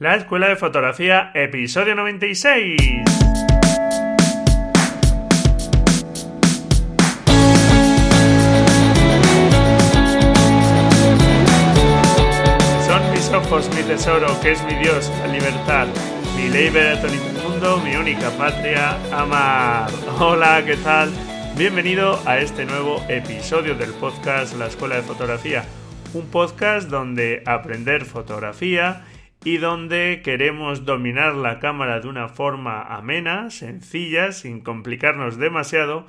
[0.00, 3.04] La Escuela de Fotografía, episodio 96.
[12.84, 15.86] Son mis ojos, mi tesoro, que es mi Dios, la libertad,
[16.36, 16.70] mi ley
[17.00, 19.92] todo el mundo, mi única patria, amar.
[20.18, 21.12] Hola, ¿qué tal?
[21.56, 25.64] Bienvenido a este nuevo episodio del podcast La Escuela de Fotografía,
[26.14, 29.04] un podcast donde aprender fotografía
[29.44, 36.06] y donde queremos dominar la cámara de una forma amena, sencilla, sin complicarnos demasiado,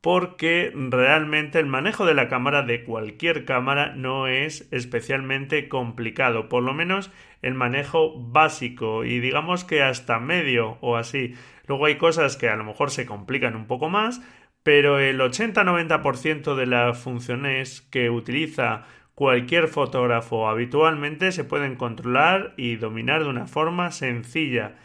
[0.00, 6.64] porque realmente el manejo de la cámara de cualquier cámara no es especialmente complicado, por
[6.64, 11.36] lo menos el manejo básico y digamos que hasta medio o así.
[11.68, 14.20] Luego hay cosas que a lo mejor se complican un poco más,
[14.64, 22.76] pero el 80-90% de las funciones que utiliza cualquier fotógrafo habitualmente se pueden controlar y
[22.76, 24.76] dominar de una forma sencilla.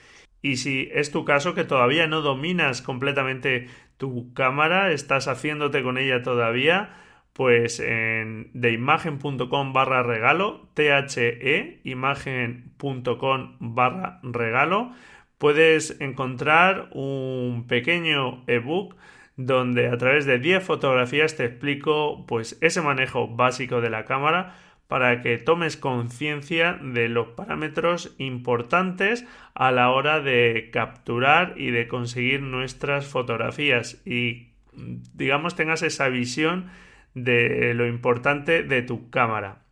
[0.42, 5.98] Y si es tu caso que todavía no dominas completamente tu cámara, estás haciéndote con
[5.98, 6.96] ella todavía,
[7.34, 14.92] pues en deimagen.com barra regalo, the imagen.com barra regalo,
[15.38, 18.96] puedes encontrar un pequeño ebook
[19.38, 24.56] donde a través de 10 fotografías te explico pues ese manejo básico de la cámara
[24.88, 31.88] para que tomes conciencia de los parámetros importantes a la hora de capturar y de
[31.88, 36.70] conseguir nuestras fotografías y digamos tengas esa visión
[37.14, 39.64] de lo importante de tu cámara.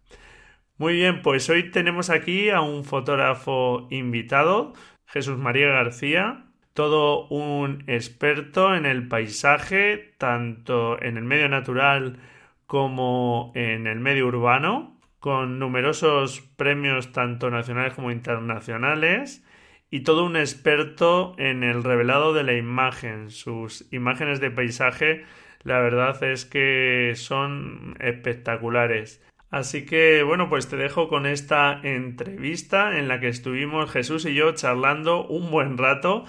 [0.78, 4.74] Muy bien, pues hoy tenemos aquí a un fotógrafo invitado,
[5.06, 6.45] Jesús María García,
[6.76, 12.20] todo un experto en el paisaje, tanto en el medio natural
[12.68, 19.42] como en el medio urbano, con numerosos premios tanto nacionales como internacionales,
[19.90, 23.30] y todo un experto en el revelado de la imagen.
[23.30, 25.24] Sus imágenes de paisaje,
[25.64, 29.24] la verdad es que son espectaculares.
[29.50, 34.34] Así que bueno, pues te dejo con esta entrevista en la que estuvimos Jesús y
[34.34, 36.26] yo charlando un buen rato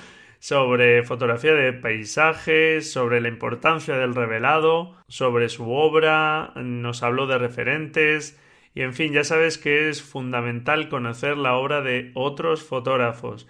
[0.47, 7.37] sobre fotografía de paisajes, sobre la importancia del revelado, sobre su obra, nos habló de
[7.37, 8.41] referentes
[8.73, 13.49] y en fin, ya sabes que es fundamental conocer la obra de otros fotógrafos.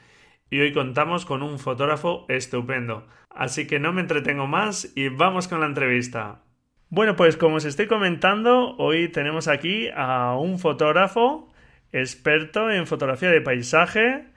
[0.48, 3.06] Y hoy contamos con un fotógrafo estupendo.
[3.28, 6.44] Así que no me entretengo más y vamos con la entrevista.
[6.88, 11.52] Bueno, pues como os estoy comentando, hoy tenemos aquí a un fotógrafo
[11.92, 14.34] experto en fotografía de paisaje,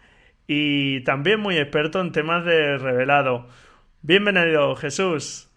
[0.52, 3.46] y también muy experto en temas de revelado.
[4.02, 5.48] Bienvenido, Jesús.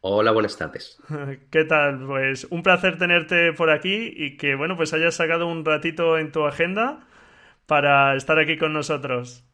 [0.00, 1.02] Hola, buenas tardes.
[1.50, 2.06] ¿Qué tal?
[2.06, 6.30] Pues un placer tenerte por aquí y que, bueno, pues hayas sacado un ratito en
[6.30, 7.00] tu agenda
[7.66, 9.44] para estar aquí con nosotros.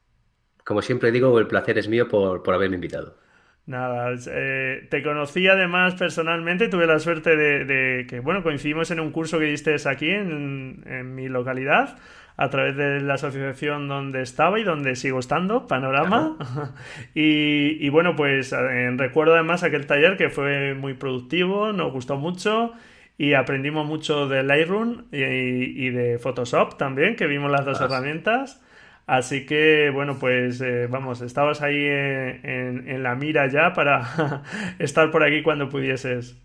[0.65, 3.17] Como siempre digo, el placer es mío por, haberme invitado.
[3.65, 9.13] Nada, eh, te conocí además personalmente, tuve la suerte de, que, bueno, coincidimos en un
[9.13, 11.97] curso que diste aquí en, en mi localidad
[12.37, 16.37] a través de la asociación donde estaba y donde sigo estando, Panorama.
[17.15, 22.73] y, bueno, pues eh, recuerdo además aquel taller que fue muy productivo, nos gustó mucho
[23.17, 28.61] y aprendimos mucho de Lightroom y, de Photoshop también, que vimos las dos herramientas.
[29.07, 34.43] Así que, bueno, pues eh, vamos, estabas ahí eh, en, en, la mira ya para
[34.79, 36.44] estar por aquí cuando pudieses.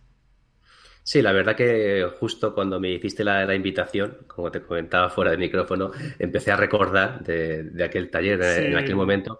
[1.09, 5.37] Sí, la verdad que justo cuando me hiciste la, invitación, como te comentaba fuera de
[5.37, 5.89] micrófono,
[6.19, 9.39] empecé a recordar de, aquel taller en aquel momento.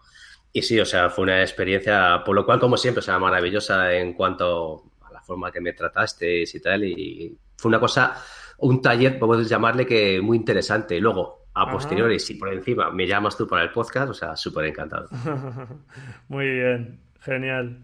[0.52, 3.94] Y sí, o sea, fue una experiencia, por lo cual, como siempre, o sea, maravillosa
[3.94, 6.86] en cuanto a la forma que me trataste y tal.
[6.86, 8.16] Y fue una cosa,
[8.58, 11.00] un taller, podemos llamarle que muy interesante.
[11.00, 14.66] Luego, a posteriori, si por encima me llamas tú para el podcast, o sea, súper
[14.66, 15.08] encantado.
[16.30, 17.84] muy bien, genial.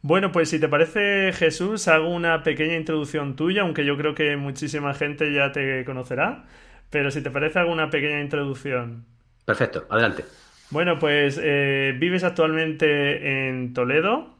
[0.00, 4.36] Bueno, pues si te parece, Jesús, hago una pequeña introducción tuya, aunque yo creo que
[4.36, 6.44] muchísima gente ya te conocerá.
[6.90, 9.04] Pero si te parece, hago una pequeña introducción.
[9.44, 10.24] Perfecto, adelante.
[10.70, 14.38] Bueno, pues eh, vives actualmente en Toledo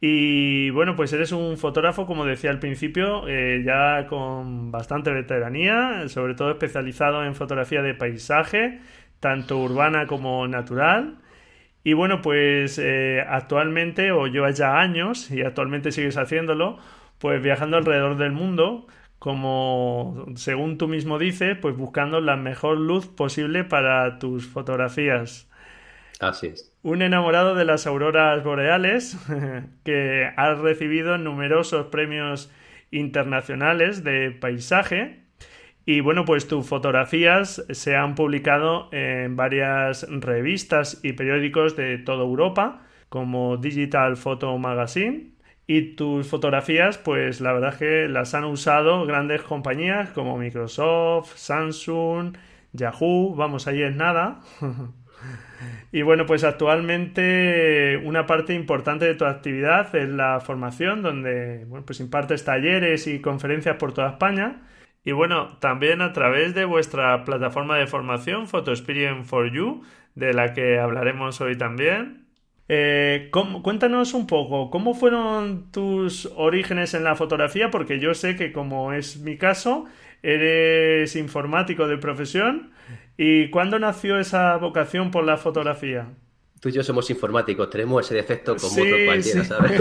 [0.00, 6.08] y bueno, pues eres un fotógrafo, como decía al principio, eh, ya con bastante veteranía,
[6.08, 8.80] sobre todo especializado en fotografía de paisaje,
[9.20, 11.18] tanto urbana como natural.
[11.88, 16.78] Y bueno, pues eh, actualmente, o llevas ya años, y actualmente sigues haciéndolo,
[17.16, 18.86] pues viajando alrededor del mundo,
[19.18, 25.48] como según tú mismo dices, pues buscando la mejor luz posible para tus fotografías.
[26.20, 26.76] Así es.
[26.82, 29.16] Un enamorado de las auroras boreales
[29.82, 32.52] que ha recibido numerosos premios
[32.90, 35.22] internacionales de paisaje
[35.88, 42.24] Y bueno, pues tus fotografías se han publicado en varias revistas y periódicos de toda
[42.24, 45.30] Europa, como Digital Photo Magazine.
[45.66, 51.34] Y tus fotografías, pues la verdad es que las han usado grandes compañías como Microsoft,
[51.36, 52.36] Samsung,
[52.74, 54.40] Yahoo, vamos, ahí es nada.
[55.90, 61.86] y bueno, pues actualmente una parte importante de tu actividad es la formación, donde bueno,
[61.86, 64.64] pues impartes talleres y conferencias por toda España.
[65.04, 69.82] Y bueno, también a través de vuestra plataforma de formación, Photo Experience for You,
[70.14, 72.26] de la que hablaremos hoy también.
[72.68, 73.30] Eh,
[73.62, 77.70] cuéntanos un poco, ¿cómo fueron tus orígenes en la fotografía?
[77.70, 79.86] Porque yo sé que como es mi caso,
[80.22, 82.72] eres informático de profesión.
[83.16, 86.08] ¿Y cuándo nació esa vocación por la fotografía?
[86.60, 89.80] Tú y yo somos informáticos, tenemos ese defecto como otro cualquiera, ¿sabes?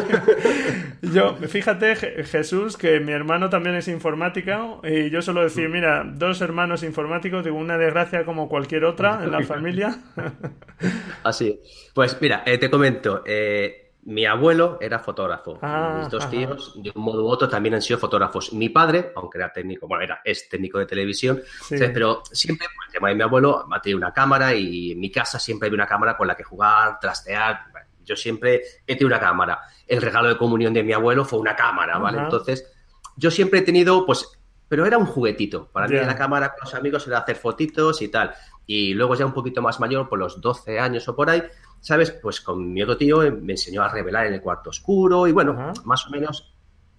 [1.02, 6.40] yo, fíjate, Jesús, que mi hermano también es informática y yo suelo decir, mira, dos
[6.42, 9.98] hermanos informáticos, digo, una desgracia como cualquier otra en la familia.
[11.24, 11.60] Así.
[11.96, 15.60] Pues mira, eh, te comento, eh, mi abuelo era fotógrafo.
[15.62, 18.54] Ah, Mis dos tíos, de un modo u otro, también han sido fotógrafos.
[18.54, 22.94] Mi padre, aunque era técnico, bueno, era, es técnico de televisión, pero siempre, por el
[22.94, 25.86] tema de mi abuelo, ha tenido una cámara y en mi casa siempre hay una
[25.86, 27.66] cámara con la que jugar, trastear.
[28.06, 29.60] yo siempre he tenido una cámara.
[29.86, 32.20] El regalo de comunión de mi abuelo fue una cámara, ¿vale?
[32.20, 32.66] Entonces,
[33.18, 34.26] yo siempre he tenido, pues,
[34.70, 35.68] pero era un juguetito.
[35.68, 38.34] Para mí la cámara con los amigos era hacer fotitos y tal.
[38.66, 41.44] Y luego ya un poquito más mayor, por los 12 años o por ahí,
[41.82, 42.12] ¿sabes?
[42.12, 45.74] Pues con mi otro tío me enseñó a revelar en el cuarto oscuro y bueno,
[45.86, 46.54] más o menos,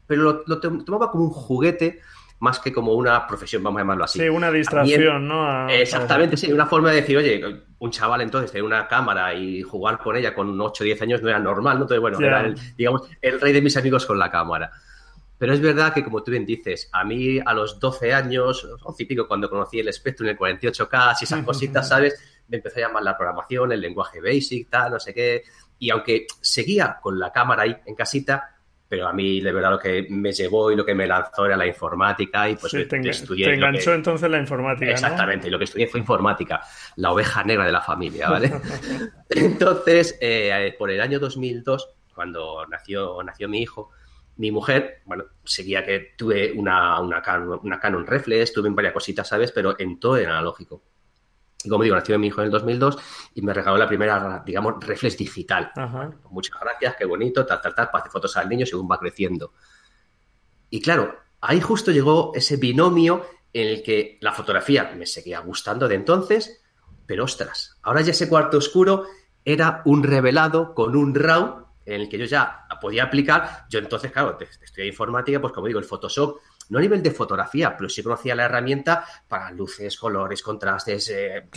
[0.06, 2.00] pero lo, tomaba como un juguete
[2.40, 4.20] más que como una profesión, vamos a llamarlo así.
[4.20, 5.68] Sí, una distracción, ¿no?
[5.68, 9.98] exactamente, sí, una forma de decir, oye, un chaval entonces tener una cámara y jugar
[9.98, 11.82] con ella con 8 o 10 años no era normal, ¿no?
[11.82, 14.70] Entonces, bueno, era el, digamos, el rey de mis amigos con la cámara.
[15.38, 19.02] Pero es verdad que, como tú bien dices, a mí a los 12 años, 11
[19.02, 22.37] y pico, cuando conocí el Spectrum, el 48K, y esas cositas, ¿sabes?
[22.48, 25.42] Me empezó a llamar la programación, el lenguaje basic, tal, no sé qué.
[25.78, 28.58] Y aunque seguía con la cámara ahí en casita,
[28.88, 31.56] pero a mí de verdad lo que me llevó y lo que me lanzó era
[31.56, 33.46] la informática y pues te, estudié.
[33.46, 34.90] Te enganchó entonces la informática.
[34.90, 36.62] Exactamente, y lo que estudié fue informática,
[36.96, 38.50] la oveja negra de la familia, ¿vale?
[39.28, 43.90] entonces, eh, por el año 2002, cuando nació, nació mi hijo,
[44.36, 47.22] mi mujer, bueno, seguía que tuve una, una,
[47.62, 49.52] una Canon Reflex, tuve varias cositas, ¿sabes?
[49.52, 50.82] Pero en todo era analógico.
[51.64, 52.98] Y como digo, nació mi hijo en el 2002
[53.34, 55.72] y me regaló la primera, digamos, reflex digital.
[56.30, 59.52] muchas gracias, qué bonito, tal, tal, tal, para hacer fotos al niño según va creciendo.
[60.70, 65.88] Y claro, ahí justo llegó ese binomio en el que la fotografía me seguía gustando
[65.88, 66.62] de entonces,
[67.06, 69.06] pero ostras, ahora ya ese cuarto oscuro
[69.44, 73.64] era un revelado con un RAW en el que yo ya podía aplicar.
[73.70, 76.38] Yo entonces, claro, estudié informática, pues como digo, el Photoshop
[76.68, 81.48] no a nivel de fotografía, pero sí conocía la herramienta para luces, colores, contrastes, eh,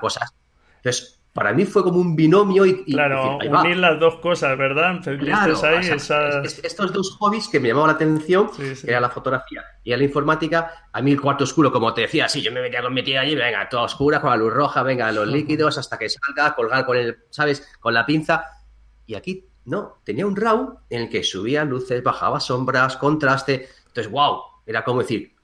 [0.00, 0.34] cosas.
[0.76, 2.82] Entonces, para mí fue como un binomio y...
[2.84, 5.00] claro, unir las dos cosas, ¿verdad?
[5.20, 5.54] Claro,
[6.62, 8.50] estos dos hobbies que me llamaban la atención,
[8.84, 12.40] era la fotografía y la informática, a mí el cuarto oscuro, como te decía, sí,
[12.40, 15.12] yo me metía con mi tía allí, venga, toda oscura, con la luz roja, venga,
[15.12, 17.70] los líquidos, hasta que salga, colgar con el, ¿sabes?
[17.80, 18.46] Con la pinza.
[19.04, 24.12] Y aquí, no, tenía un RAW en el que subía luces, bajaba sombras, contraste, entonces,
[24.12, 25.34] wow, era como decir,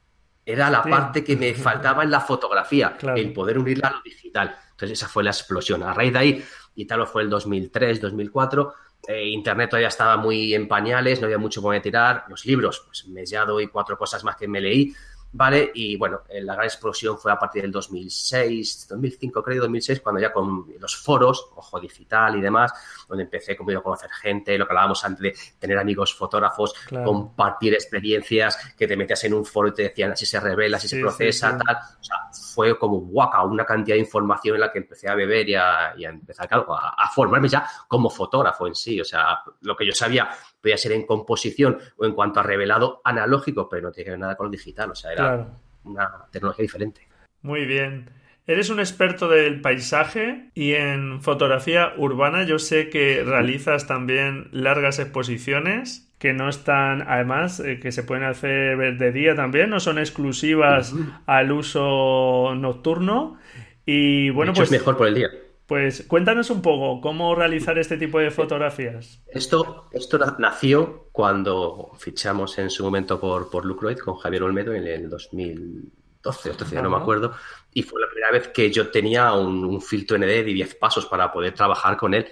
[0.44, 4.54] era la parte que me faltaba en la fotografía, el poder unirla a lo digital.
[4.72, 5.82] Entonces, esa fue la explosión.
[5.82, 6.44] A raíz de ahí,
[6.74, 8.74] y tal fue el 2003, 2004,
[9.08, 12.26] eh, Internet todavía estaba muy en pañales, no había mucho por tirar.
[12.28, 14.94] Los libros, pues me ya doy cuatro cosas más que me leí.
[15.32, 15.70] ¿Vale?
[15.74, 20.20] Y bueno, eh, la gran explosión fue a partir del 2006, 2005 creo, 2006, cuando
[20.20, 22.72] ya con los foros, Ojo Digital y demás,
[23.08, 26.74] donde empecé como a conocer gente, lo que hablábamos antes de tener amigos fotógrafos,
[27.04, 30.88] compartir experiencias, que te metías en un foro y te decían así se revela, así
[30.88, 31.76] se procesa, tal.
[31.76, 32.16] O sea,
[32.54, 35.94] fue como guaca, una cantidad de información en la que empecé a beber y a,
[35.96, 39.00] empezar a, formarme ya como fotógrafo en sí.
[39.00, 40.28] O sea, lo que yo sabía
[40.62, 44.20] podía ser en composición o en cuanto a revelado analógico, pero no tiene que ver
[44.20, 44.90] nada con lo digital.
[44.90, 45.48] O sea, era
[45.84, 47.06] una tecnología diferente.
[47.42, 48.08] Muy bien.
[48.46, 52.44] Eres un experto del paisaje y en fotografía urbana.
[52.44, 58.22] Yo sé que realizas también largas exposiciones que no están, además, eh, que se pueden
[58.24, 60.94] hacer de día también, no son exclusivas
[61.26, 63.38] al uso nocturno.
[63.84, 64.70] Y bueno, pues.
[64.70, 65.30] Es mejor por el día.
[65.72, 69.22] Pues cuéntanos un poco cómo realizar este tipo de fotografías.
[69.26, 74.86] Esto, esto nació cuando fichamos en su momento por, por Lucroid con Javier Olmedo en
[74.86, 77.32] el 2012 o 13, no me acuerdo.
[77.72, 81.06] Y fue la primera vez que yo tenía un, un filtro ND de 10 pasos
[81.06, 82.26] para poder trabajar con él.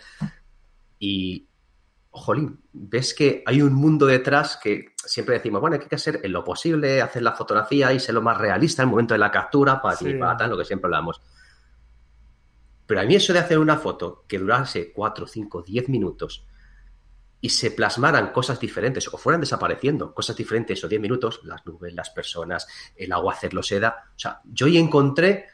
[0.99, 1.49] Y,
[2.11, 6.33] jolín, ves que hay un mundo detrás que siempre decimos, bueno, hay que hacer en
[6.33, 9.31] lo posible, hacer la fotografía y ser lo más realista en el momento de la
[9.31, 11.23] captura, para ti, para tal, lo que siempre hablamos.
[12.91, 16.45] Pero a mí eso de hacer una foto que durase 4, 5, 10 minutos
[17.41, 21.95] y se plasmaran cosas diferentes o fueran desapareciendo cosas diferentes o 10 minutos, las nubes,
[21.95, 22.67] las personas,
[22.97, 24.07] el agua hacerlo seda.
[24.09, 25.47] O sea, yo ahí encontré,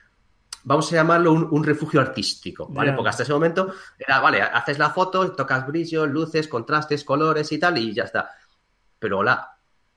[0.64, 2.94] vamos a llamarlo un, refugio artístico, ¿vale?
[2.94, 7.58] Porque hasta ese momento era, vale, haces la foto, tocas brillo, luces, contrastes, colores y
[7.58, 8.30] tal, y ya está.
[8.98, 9.22] Pero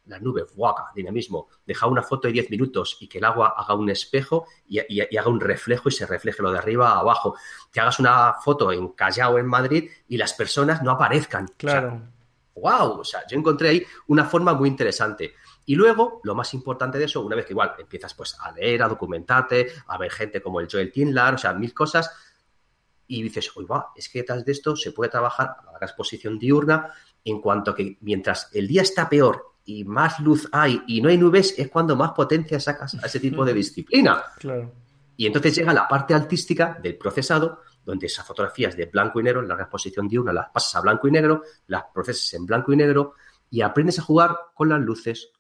[0.10, 3.54] la, las nubes, guaca, dinamismo, deja una foto de 10 minutos y que el agua
[3.56, 4.80] haga un espejo y,
[5.18, 7.36] haga un reflejo y se refleje lo de arriba a abajo.
[7.72, 11.48] Que hagas una foto en Callao, en Madrid, y las personas no aparezcan.
[11.58, 12.01] Claro.
[12.56, 15.34] wow, o sea, yo encontré ahí una forma muy interesante.
[15.66, 18.82] Y luego, lo más importante de eso, una vez que igual empiezas pues a leer,
[18.82, 22.12] a documentarte, a ver gente como el Joel Tinlar, o sea, mil cosas,
[23.06, 26.38] y dices, uy, va, es que detrás de esto se puede trabajar a la exposición
[26.38, 26.94] diurna
[27.25, 31.10] en cuanto a que mientras el día está peor y más luz hay y no
[31.10, 34.24] hay nubes, es cuando más potencia sacas a ese tipo de disciplina.
[34.40, 34.72] Claro.
[35.16, 39.42] Y entonces llega la parte artística del procesado, donde esas fotografías de blanco y negro,
[39.42, 42.74] en la exposición de una, las pasas a blanco y negro, las procesas en blanco
[42.74, 43.14] y negro
[43.52, 45.32] y aprendes a jugar con las luces,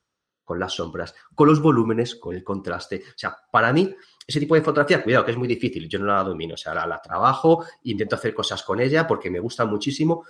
[0.43, 3.03] con las sombras, con los volúmenes, con el contraste.
[3.07, 3.95] O sea, para mí,
[4.27, 6.75] ese tipo de fotografía, cuidado, que es muy difícil, yo no la domino, o sea,
[6.75, 10.25] la, la trabajo, intento hacer cosas con ella porque me gusta muchísimo,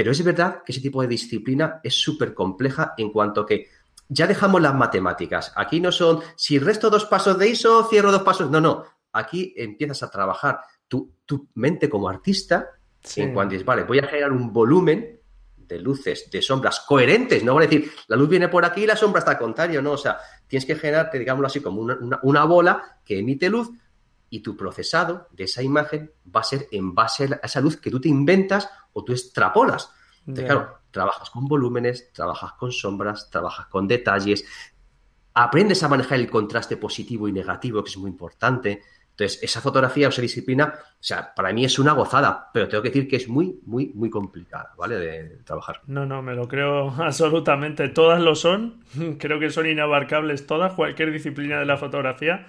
[0.00, 3.66] pero es verdad que ese tipo de disciplina es súper compleja en cuanto que
[4.08, 5.52] ya dejamos las matemáticas.
[5.54, 8.50] Aquí no son, si resto dos pasos de ISO, cierro dos pasos.
[8.50, 8.82] No, no.
[9.12, 11.12] Aquí empiezas a trabajar tu,
[11.52, 12.70] mente como artista
[13.14, 15.20] en cuanto dices, vale, voy a generar un volumen
[15.58, 17.44] de luces, de sombras coherentes.
[17.44, 19.82] No voy a decir, la luz viene por aquí y la sombra está al contrario.
[19.82, 20.16] No, o sea,
[20.46, 21.82] tienes que generarte, digámoslo así, como
[22.22, 23.68] una bola que emite luz
[24.30, 27.90] y tu procesado de esa imagen va a ser en base a esa luz que
[27.90, 29.92] tú te inventas o tú extrapolas.
[30.24, 34.44] claro, trabajas con volúmenes, trabajas con sombras, trabajas con detalles,
[35.34, 38.82] aprendes a manejar el contraste positivo y negativo, que es muy importante.
[39.10, 42.82] Entonces, esa fotografía o esa disciplina, o sea, para mí es una gozada, pero tengo
[42.82, 44.96] que decir que es muy, muy, muy complicada, ¿vale?
[44.96, 45.82] De trabajar.
[45.86, 47.88] No, no, me lo creo absolutamente.
[47.88, 48.84] Todas lo son.
[49.18, 52.46] Creo que son inabarcables todas, cualquier disciplina de la fotografía.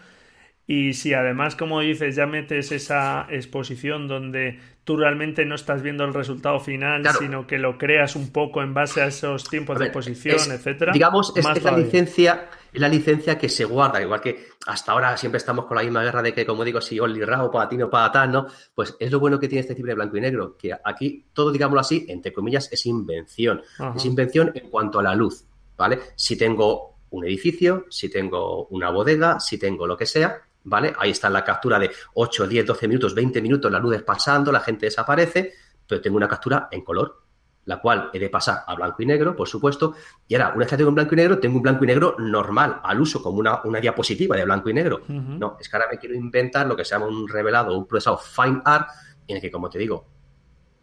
[0.71, 6.05] Y si además, como dices, ya metes esa exposición donde tú realmente no estás viendo
[6.05, 9.87] el resultado final, sino que lo creas un poco en base a esos tiempos de
[9.87, 10.93] exposición, etcétera.
[10.93, 15.39] Digamos, es, la licencia, es la licencia que se guarda, igual que hasta ahora siempre
[15.39, 17.89] estamos con la misma guerra de que, como digo, si Only Raw, para ti no
[17.89, 18.47] para tal, ¿no?
[18.73, 21.51] Pues es lo bueno que tiene este tipo de blanco y negro, que aquí todo,
[21.51, 23.61] digámoslo así, entre comillas, es invención.
[23.93, 25.43] Es invención en cuanto a la luz,
[25.75, 25.99] ¿vale?
[26.15, 30.93] Si tengo un edificio, si tengo una bodega, si tengo lo que sea, ¿vale?
[30.97, 34.51] Ahí está la captura de 8, 10, 12 minutos, 20 minutos, la luz es pasando,
[34.51, 35.53] la gente desaparece,
[35.87, 37.21] pero tengo una captura en color,
[37.65, 39.95] la cual he de pasar a blanco y negro, por supuesto,
[40.27, 42.15] y ahora, una vez que tengo en blanco y negro, tengo un blanco y negro
[42.17, 45.01] normal, al uso, como una, diapositiva de blanco y negro.
[45.07, 48.17] No, es que ahora me quiero inventar lo que se llama un revelado, un procesado
[48.17, 48.89] fine art,
[49.27, 50.07] en el que, como te digo,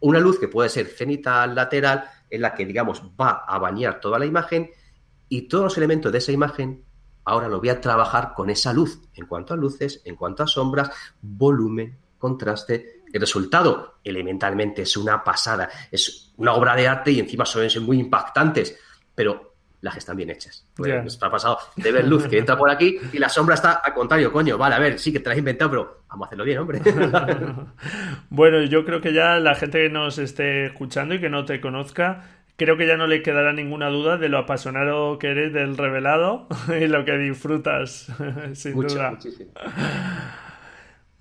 [0.01, 4.17] una luz que puede ser cenital, lateral, en la que, digamos, va a bañar toda
[4.17, 4.69] la imagen
[5.27, 6.85] y todos los elementos de esa imagen
[7.29, 10.47] ahora lo voy a trabajar con esa luz, en cuanto a luces, en cuanto a
[10.47, 13.03] sombras, volumen, contraste.
[13.11, 17.99] El resultado, elementalmente, es una pasada, es una obra de arte y encima son muy
[17.99, 18.77] impactantes,
[19.15, 19.49] pero
[19.81, 20.65] las están bien hechas.
[20.75, 23.93] Pues está pasado de ver luz que entra por aquí y la sombra está al
[23.93, 24.57] contrario, coño.
[24.57, 26.81] Vale, a ver, sí que te la has inventado, pero vamos a hacerlo bien, hombre.
[28.29, 31.61] bueno, yo creo que ya la gente que nos esté escuchando y que no te
[31.61, 35.77] conozca creo que ya no le quedará ninguna duda de lo apasionado que eres del
[35.77, 36.47] revelado
[36.79, 38.11] y lo que disfrutas,
[38.53, 39.17] sin duda.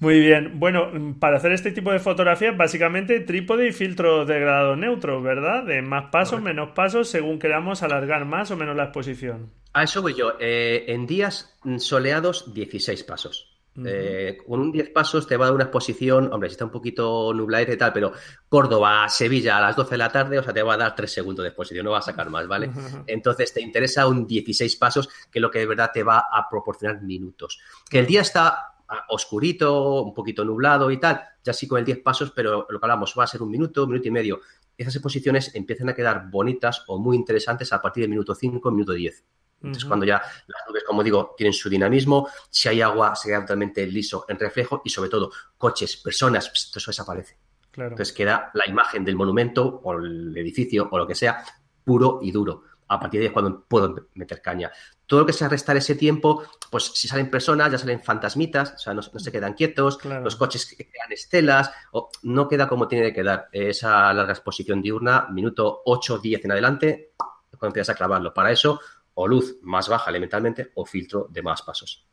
[0.00, 0.60] Muy bien.
[0.60, 5.64] Bueno, para hacer este tipo de fotografías, básicamente trípode y filtro de grado neutro, ¿verdad?
[5.64, 9.50] De más pasos, menos pasos, según queramos alargar más o menos la exposición.
[9.72, 10.34] A eso voy yo.
[10.40, 13.47] Eh, en días soleados, 16 pasos.
[13.84, 16.70] Eh, con un 10 pasos te va a dar una exposición, hombre, si está un
[16.70, 18.12] poquito nubladete y tal, pero
[18.48, 21.10] Córdoba, Sevilla a las 12 de la tarde, o sea, te va a dar 3
[21.10, 22.70] segundos de exposición, no va a sacar más, ¿vale?
[23.06, 26.48] Entonces te interesa un 16 pasos, que es lo que de verdad te va a
[26.48, 27.60] proporcionar minutos.
[27.88, 28.74] Que el día está
[29.08, 32.86] oscurito, un poquito nublado y tal, ya sí con el 10 pasos, pero lo que
[32.86, 34.40] hablamos va a ser un minuto, un minuto y medio.
[34.76, 38.92] Esas exposiciones empiezan a quedar bonitas o muy interesantes a partir del minuto 5, minuto
[38.92, 39.24] 10.
[39.60, 43.40] Entonces, cuando ya las nubes, como digo, tienen su dinamismo, si hay agua, se queda
[43.40, 47.38] totalmente liso en reflejo y, sobre todo, coches, personas, todo eso desaparece.
[47.72, 51.44] Entonces, queda la imagen del monumento o el edificio o lo que sea
[51.84, 52.64] puro y duro.
[52.88, 54.72] A partir de ahí es cuando puedo meter caña.
[55.06, 58.78] Todo lo que sea restar ese tiempo, pues si salen personas, ya salen fantasmitas, o
[58.78, 63.08] sea, no, se quedan quietos, los coches que crean estelas, o no queda como tiene
[63.08, 67.12] que quedar esa larga exposición diurna, minuto 8, 10 en adelante,
[67.50, 68.32] cuando empiezas a clavarlo.
[68.32, 68.80] Para eso,
[69.20, 72.06] o luz más baja elementalmente o filtro de más pasos.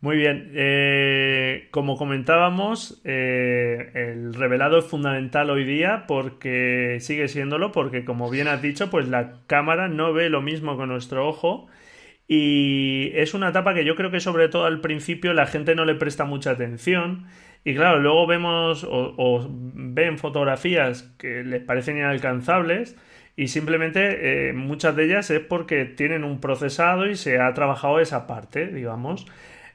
[0.00, 0.52] Muy bien.
[0.54, 8.30] Eh, como comentábamos, eh, el revelado es fundamental hoy día porque sigue siéndolo, porque como
[8.30, 11.66] bien has dicho, pues la cámara no ve lo mismo con nuestro ojo.
[12.26, 15.84] Y es una etapa que yo creo que sobre todo al principio la gente no
[15.84, 17.26] le presta mucha atención.
[17.64, 22.96] Y claro, luego vemos o, ven fotografías que les parecen inalcanzables
[23.40, 27.98] y simplemente eh, muchas de ellas es porque tienen un procesado y se ha trabajado
[27.98, 29.26] esa parte, digamos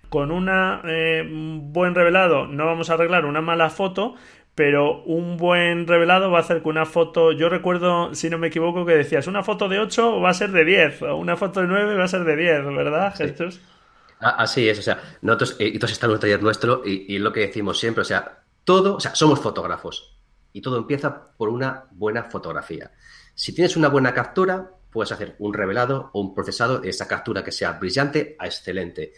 [0.09, 4.15] con un eh, buen revelado no vamos a arreglar una mala foto,
[4.53, 8.47] pero un buen revelado va a hacer que una foto, yo recuerdo, si no me
[8.47, 11.61] equivoco, que decías, una foto de 8 va a ser de 10, o una foto
[11.61, 13.59] de 9 va a ser de 10, ¿verdad, Jesús?
[14.21, 17.19] Ah, así es, o sea, nosotros, eh, entonces está en un taller nuestro y, y
[17.19, 20.17] lo que decimos siempre, o sea, todo, o sea, somos fotógrafos
[20.53, 22.91] y todo empieza por una buena fotografía.
[23.35, 27.43] Si tienes una buena captura, puedes hacer un revelado o un procesado de esa captura
[27.43, 29.11] que sea brillante a excelente.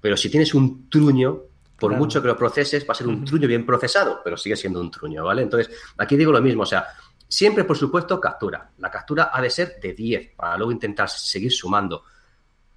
[0.00, 1.42] Pero si tienes un truño,
[1.76, 4.80] por mucho que lo proceses, va a ser un truño bien procesado, pero sigue siendo
[4.80, 5.42] un truño, ¿vale?
[5.42, 6.86] Entonces, aquí digo lo mismo, o sea,
[7.26, 8.70] siempre, por supuesto, captura.
[8.78, 12.04] La captura ha de ser de 10 para luego intentar seguir sumando.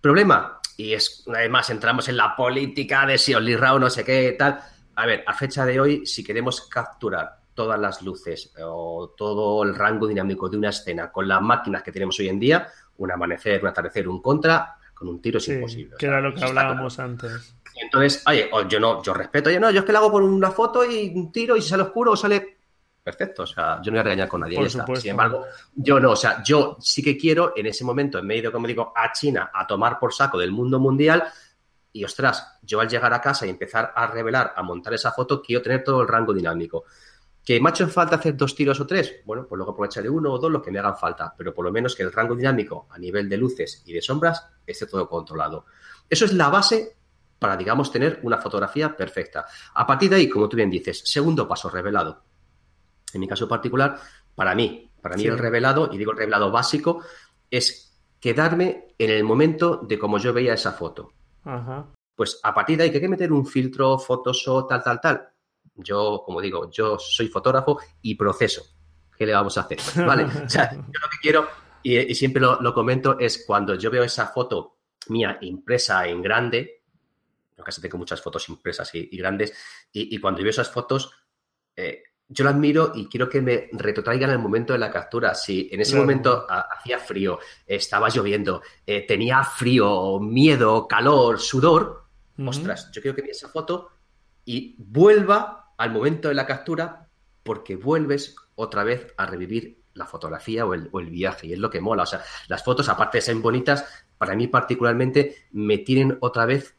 [0.02, 4.36] Problema, y es, además, entramos en la política de si Only o no sé qué,
[4.38, 4.60] tal.
[4.96, 9.74] A ver, a fecha de hoy, si queremos capturar todas las luces o todo el
[9.74, 13.64] rango dinámico de una escena con las máquinas que tenemos hoy en día, un amanecer,
[13.64, 15.96] un atardecer, un contra, con un tiro es imposible.
[15.98, 17.56] Que era lo que hablábamos antes.
[17.76, 20.52] Entonces, oye, yo no, yo respeto, oye, no, yo es que le hago por una
[20.52, 22.58] foto y un tiro y si sale oscuro o sale
[23.04, 24.70] perfecto, o sea, yo no voy a regañar con nadie.
[24.70, 28.52] Sin embargo, yo no, o sea, yo sí que quiero en ese momento, en medio,
[28.52, 31.24] como digo, a China a tomar por saco del mundo mundial.
[31.92, 35.42] Y ostras, yo al llegar a casa y empezar a revelar, a montar esa foto,
[35.42, 36.84] quiero tener todo el rango dinámico.
[37.48, 39.22] ¿Que me ha hecho falta hacer dos tiros o tres?
[39.24, 41.72] Bueno, pues luego aprovecharé uno o dos los que me hagan falta, pero por lo
[41.72, 45.64] menos que el rango dinámico a nivel de luces y de sombras esté todo controlado.
[46.10, 46.98] Eso es la base
[47.40, 49.46] para, digamos, tener una fotografía perfecta.
[49.76, 52.22] A partir de ahí, como tú bien dices, segundo paso, revelado.
[53.14, 53.98] En mi caso particular,
[54.36, 57.02] para mí, para mí el revelado, y digo el revelado básico,
[57.50, 61.14] es quedarme en el momento de cómo yo veía esa foto.
[62.14, 65.30] Pues a partir de ahí, que hay que meter un filtro, Photoshop, tal, tal, tal
[65.78, 68.64] yo, como digo, yo soy fotógrafo y proceso.
[69.18, 69.80] ¿Qué le vamos a hacer?
[70.06, 70.26] ¿Vale?
[70.26, 71.48] O sea, yo lo que quiero,
[71.84, 74.78] y, siempre lo, comento, es cuando yo veo esa foto
[75.10, 76.84] mía impresa en grande,
[77.56, 79.54] en casa tengo muchas fotos impresas y, grandes,
[79.92, 81.12] y, cuando yo veo esas fotos,
[81.76, 85.34] eh, yo las miro y quiero que me retrotraigan el momento de la captura.
[85.34, 92.08] Si en ese momento hacía frío, estaba lloviendo, eh, tenía frío, miedo, calor, sudor,
[92.46, 93.92] ostras, yo quiero que esa foto
[94.44, 97.08] y vuelva al momento de la captura
[97.44, 101.82] porque vuelves otra vez a revivir la fotografía o el, viaje y es lo que
[101.82, 102.04] mola.
[102.04, 103.86] O sea, las fotos, aparte de ser bonitas,
[104.18, 106.76] para mí particularmente me tienen otra vez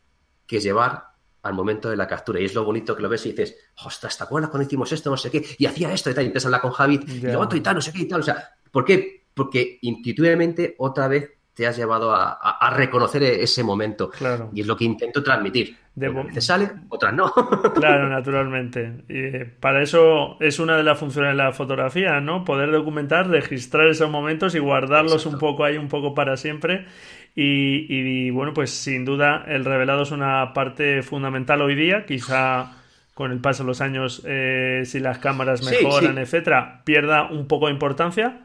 [0.47, 1.09] que llevar
[1.43, 2.41] al momento de la captura.
[2.41, 5.11] Y es lo bonito que lo ves y dices, ostras, ¿te acuerdas cuando hicimos esto?
[5.11, 5.45] No sé qué.
[5.59, 6.25] Y hacía esto y tal.
[6.25, 8.21] Y empiezas a hablar con Javi y otro y tal, no sé qué y tal.
[8.21, 9.27] O sea, ¿por qué?
[9.35, 14.11] Porque intuitivamente otra vez te has llevado a, reconocer ese momento.
[14.11, 14.49] Claro.
[14.55, 15.77] Y es lo que intento transmitir.
[15.93, 17.33] De te sale, otras no.
[17.75, 19.03] claro, naturalmente.
[19.09, 22.45] Y para eso es una de las funciones de la fotografía, ¿no?
[22.45, 26.87] Poder documentar, registrar esos momentos y guardarlos un poco ahí, un poco para siempre.
[27.35, 32.07] Y, bueno, pues sin duda el revelado es una parte fundamental hoy día.
[32.07, 32.71] Quizá
[33.15, 37.67] con el paso de los años, eh, si las cámaras mejoran, etcétera, pierda un poco
[37.67, 38.43] de importancia.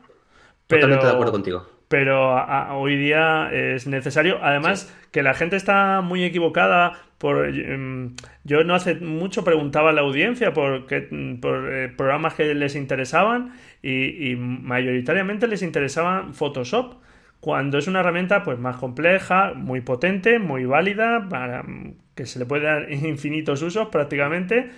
[0.66, 2.44] Totalmente de acuerdo contigo pero
[2.76, 4.40] hoy día es necesario.
[4.42, 6.94] Además, que la gente está muy equivocada.
[7.20, 12.56] Por, em, yo no hace mucho preguntaba a la audiencia por, por eh, programas que
[12.56, 13.54] les interesaban
[13.84, 16.96] y, mayoritariamente les interesaban Photoshop
[17.40, 21.64] cuando es una herramienta pues más compleja, muy potente, muy válida, para
[22.16, 24.72] que se le puede dar infinitos usos prácticamente,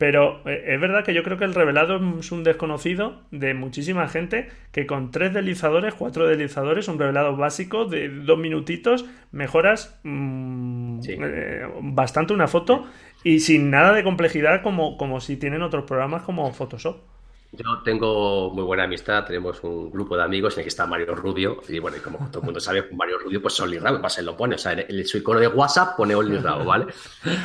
[0.00, 4.08] pero eh, es verdad que yo creo que el revelado es un desconocido de muchísima
[4.08, 11.00] gente que con tres deslizadores, cuatro deslizadores, un revelado básico de dos minutitos, mejoras mm,
[11.06, 12.86] eh, bastante una foto
[13.24, 17.09] y sin nada de complejidad como, como si tienen otros programas como Photoshop.
[17.52, 21.16] Yo tengo muy buena amistad, tenemos un grupo de amigos en el que está Mario
[21.16, 24.22] Rubio, y bueno, y como todo el mundo sabe, Mario Rubio, pues Only Rao, se
[24.22, 26.86] lo pone, o sea, en, su icono de WhatsApp pone Only Rao, ¿vale?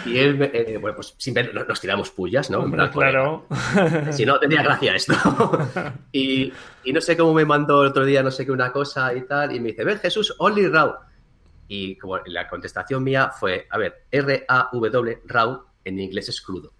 [0.05, 2.69] Y él, eh, bueno, pues siempre nos tiramos pullas, ¿no?
[2.91, 3.47] claro.
[4.11, 5.15] si no, tendría gracia esto.
[6.11, 9.11] y, y, no sé cómo me mandó el otro día, no sé qué, una cosa
[9.15, 10.99] y tal, y me dice, ven Jesús, Only Rao.
[11.67, 16.73] Y como la contestación mía fue, a ver, R-A-W, Rao, en inglés es crudo,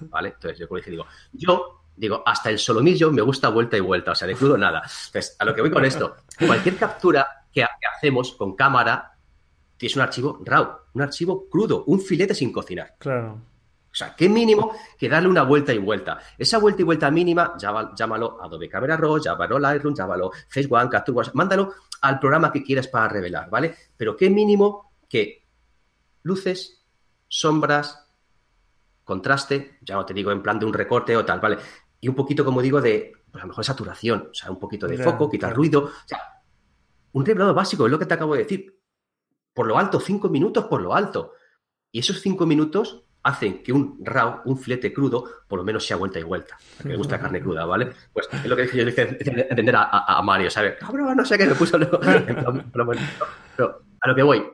[0.00, 0.30] ¿vale?
[0.30, 4.12] Entonces yo como dije, digo, yo Digo, hasta el solomillo me gusta vuelta y vuelta,
[4.12, 4.82] o sea, de crudo nada.
[5.06, 7.64] Entonces, a lo que voy con esto, cualquier captura que,
[7.96, 9.16] hacemos con cámara
[9.78, 12.96] es un archivo RAW, un archivo crudo, un filete sin cocinar.
[12.98, 13.40] Claro.
[13.90, 16.18] O sea, qué mínimo que darle una vuelta y vuelta.
[16.36, 21.18] Esa vuelta y vuelta mínima, llámalo Adobe Camera Raw, llámalo Lightroom, llámalo Face One, Capture
[21.18, 23.74] One, mándalo al programa que quieras para revelar, ¿vale?
[23.96, 25.46] Pero qué mínimo que
[26.24, 26.84] luces,
[27.26, 28.06] sombras,
[29.02, 31.56] contraste, ya no te digo en plan de un recorte o tal, ¿vale?
[32.00, 34.86] Y un poquito, como digo, de, pues a lo mejor saturación, o sea, un poquito
[34.86, 36.20] de foco, quitar ruido, o sea,
[37.12, 38.78] un revelado básico, es lo que te acabo de decir.
[39.54, 41.32] Por lo alto, cinco minutos por lo alto.
[41.90, 45.96] Y esos cinco minutos hacen que un raw, un filete crudo, por lo menos sea
[45.96, 46.56] vuelta y vuelta.
[46.80, 47.92] Que me gusta la carne cruda, ¿vale?
[48.12, 49.16] Pues es lo que dije yo dije
[49.50, 50.76] entender a, Mario, ¿sabes?
[50.78, 51.98] Cabrón, no sé qué me puso luego.
[52.72, 54.44] Pero a lo que voy,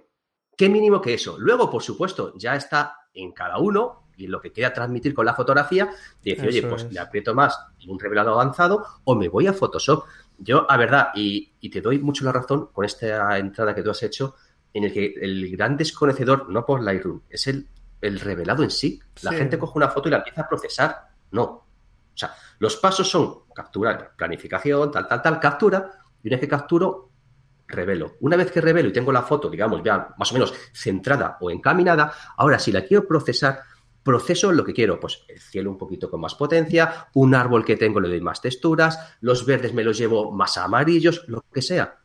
[0.57, 1.37] ¿qué mínimo que eso?
[1.39, 5.35] Luego, por supuesto, ya está en cada uno y lo que quiera transmitir con la
[5.35, 5.91] fotografía,
[6.23, 10.05] decir, oye, pues le aprieto más en un revelado avanzado o me voy a Photoshop.
[10.39, 13.91] Yo, a verdad, y, y te doy mucho la razón con esta entrada que tú
[13.91, 14.35] has hecho,
[14.73, 17.69] en el que el gran desconocedor, no por Lightroom, es el
[18.03, 19.01] el revelado en sí.
[19.23, 21.09] La gente coge una foto y la empieza a procesar.
[21.31, 21.43] No.
[21.45, 21.67] O
[22.15, 25.91] sea, los pasos son capturar, planificación, tal, tal, tal, captura,
[26.23, 27.11] y una vez que capturo,
[27.67, 28.17] revelo.
[28.21, 31.51] Una vez que revelo y tengo la foto, digamos, ya más o menos centrada o
[31.51, 33.63] encaminada, ahora si la quiero procesar,
[34.03, 37.77] proceso lo que quiero, pues el cielo un poquito con más potencia, un árbol que
[37.77, 41.99] tengo le doy más texturas, los verdes me los llevo más amarillos, lo que sea.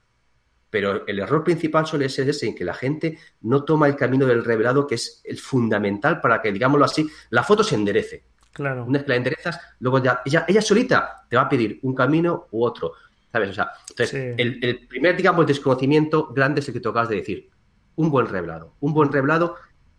[0.70, 4.26] Pero el error principal suele ser ese, en que la gente no toma el camino
[4.26, 8.26] del revelado, que es el fundamental para que, digámoslo así, la foto se enderece.
[8.52, 8.86] Claro.
[8.86, 11.94] Una vez que la enderezas, luego ya, ella, ella solita te va a pedir un
[11.96, 12.94] camino u otro.
[13.32, 13.52] ¿Sabes?
[13.52, 17.50] O sea, entonces, el, primer, digamos, desconocimiento grande es el que tocas de decir.
[17.96, 18.76] Un buen revelado.
[18.80, 19.56] Un buen revelado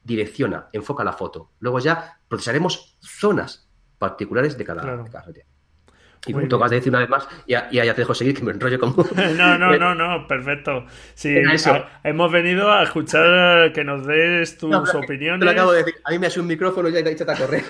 [0.09, 1.53] direcciona, enfoca la foto.
[1.61, 3.69] Luego ya procesaremos zonas
[3.99, 5.33] particulares de cada, de cada
[6.27, 8.53] y como tocas de decir una vez más, ya, ya, te dejo seguir, que me
[8.53, 8.97] enrollo como...
[9.37, 10.85] no, no, no, no, perfecto.
[11.15, 11.35] Sí,
[12.05, 15.41] hemos venido a escuchar que nos des tus opiniones.
[15.41, 17.25] Te lo acabo de decir, a mí me hace un micrófono y ya he dicho
[17.27, 17.65] a correr.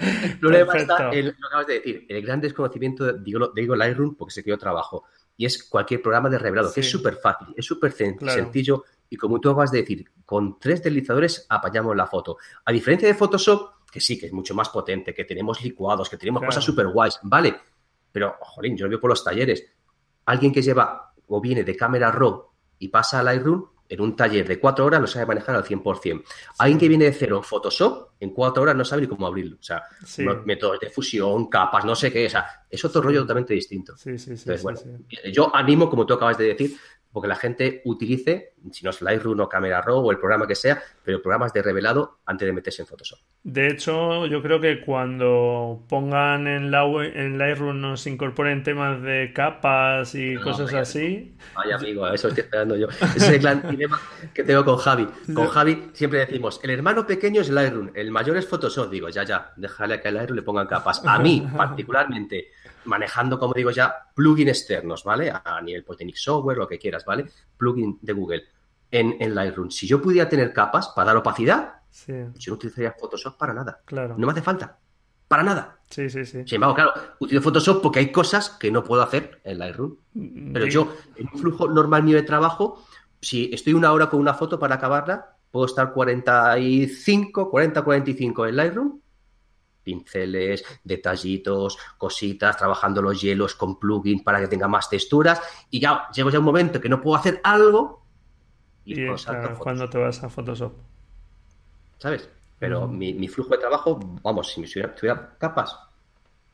[0.00, 3.74] el problema está en lo que acabas de decir, el gran desconocimiento de, digo, digo
[3.74, 5.04] Lightroom porque sé que yo trabajo,
[5.36, 9.40] y es cualquier programa de revelado, que es súper fácil, es súper sencillo, y como
[9.40, 12.36] tú acabas de decir, con tres deslizadores apañamos la foto.
[12.64, 16.16] A diferencia de Photoshop, que sí, que es mucho más potente, que tenemos licuados, que
[16.16, 17.56] tenemos cosas súper guays, vale,
[18.16, 19.62] pero, jolín, yo lo veo por los talleres.
[20.24, 22.46] Alguien que lleva o viene de cámara RAW
[22.78, 26.24] y pasa a Lightroom, en un taller de cuatro horas lo sabe manejar al 100%.
[26.58, 29.58] Alguien que viene de cero en Photoshop, en cuatro horas no sabe ni cómo abrirlo.
[29.60, 29.82] O sea,
[30.46, 32.26] métodos de fusión, capas, no sé qué.
[32.26, 33.96] O sea, es otro rollo totalmente distinto.
[33.96, 34.50] Sí, sí, sí.
[34.50, 34.80] Entonces, bueno,
[35.30, 36.76] yo animo, como tú acabas de decir,
[37.16, 40.54] porque la gente utilice, si no es Lightroom o Camera Raw o el programa que
[40.54, 43.18] sea, pero programas de revelado antes de meterse en Photoshop.
[43.42, 49.32] De hecho, yo creo que cuando pongan en, la, en Lightroom nos incorporen temas de
[49.34, 51.34] capas y cosas así.
[51.54, 52.88] Ay, amigo, eso estoy esperando yo.
[52.88, 53.98] Ese es el gran dilema
[54.34, 55.08] que tengo con Javi.
[55.32, 58.90] Con Javi siempre decimos, el hermano pequeño es Lightroom, el mayor es Photoshop.
[58.90, 61.00] Digo, ya, ya, déjale que a Lightroom le pongan capas.
[61.06, 62.50] A mí, particularmente,
[62.86, 65.30] manejando, como digo ya, plugins externos, ¿vale?
[65.30, 67.26] A nivel de Software, lo que quieras, ¿vale?
[67.56, 68.44] Plugin de Google
[68.90, 69.70] en, en, Lightroom.
[69.70, 71.74] Si yo pudiera tener capas para dar opacidad,
[72.06, 73.80] yo no utilizaría Photoshop para nada.
[73.84, 74.16] Claro.
[74.16, 74.78] No me hace falta.
[75.28, 75.78] Para nada.
[75.90, 76.44] Sí, sí, sí.
[76.46, 79.96] Sin embargo, claro, utilizo Photoshop porque hay cosas que no puedo hacer en Lightroom.
[80.14, 82.84] Mm, Pero yo, en un flujo normal mío de trabajo,
[83.20, 88.56] si estoy una hora con una foto para acabarla, puedo estar 45, 40, 45 en
[88.56, 89.00] Lightroom
[89.86, 96.08] pinceles, detallitos, cositas, trabajando los hielos con plugins para que tenga más texturas y ya
[96.12, 98.02] llego ya un momento que no puedo hacer algo
[98.84, 99.06] y, y
[99.58, 100.72] cuando te vas a Photoshop.
[101.98, 102.28] ¿Sabes?
[102.58, 105.78] Pero mi, flujo de trabajo, vamos, si me tuviera capas,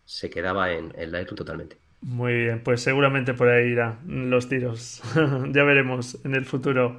[0.05, 1.79] se quedaba en, en Lightroom totalmente.
[2.03, 5.01] Muy bien, pues seguramente por ahí irán los tiros.
[5.15, 6.99] ya veremos en el futuro.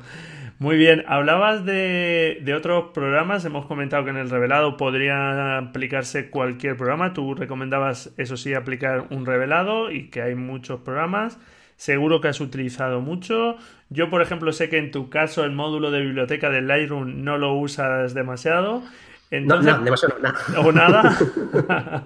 [0.59, 6.77] Muy bien, hablabas de, otros programas, hemos comentado que en el revelado podría aplicarse cualquier
[6.77, 11.37] programa, tú recomendabas, eso sí, aplicar un revelado y que hay muchos programas,
[11.75, 13.57] seguro que has utilizado mucho.
[13.89, 17.37] Yo, por ejemplo, sé que en tu caso el módulo de biblioteca de Lightroom no
[17.37, 18.83] lo usas demasiado.
[19.31, 20.39] Entonces, no, demasiado nada.
[20.59, 22.03] O nada.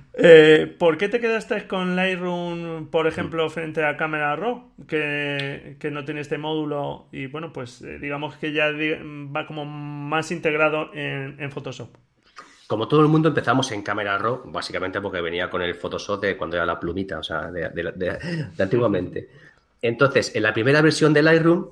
[0.13, 6.03] Eh, ¿Por qué te quedaste con Lightroom, por ejemplo, frente a Camera Raw, que, no
[6.03, 11.49] tiene este módulo y bueno, pues eh, digamos que ya va como más integrado en,
[11.51, 11.95] Photoshop?
[12.67, 16.37] Como todo el mundo empezamos en Camera Raw, básicamente porque venía con el Photoshop de
[16.37, 19.29] cuando era la plumita, o sea, de, antiguamente.
[19.81, 21.67] Entonces, en la primera versión de Lightroom,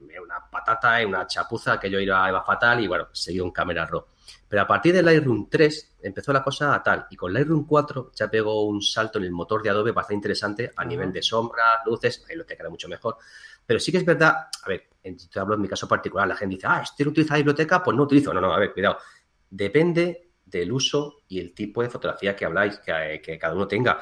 [0.00, 4.04] una patata, una chapuza que yo iba, iba fatal y bueno, seguí un Camera Raw.
[4.48, 7.06] Pero a partir de Lightroom 3 empezó la cosa a tal.
[7.10, 10.72] Y con Lightroom 4 ya pegó un salto en el motor de Adobe bastante interesante
[10.76, 13.16] a nivel de sombra, luces, ahí lo te queda mucho mejor.
[13.64, 16.56] Pero sí que es verdad, a ver, te hablo en mi caso particular, la gente
[16.56, 18.34] dice, ah, este no utiliza la biblioteca, pues no utilizo.
[18.34, 18.98] No, no, a ver, cuidado.
[19.48, 24.00] Depende del uso y el tipo de fotografía que habláis, que, cada uno tenga.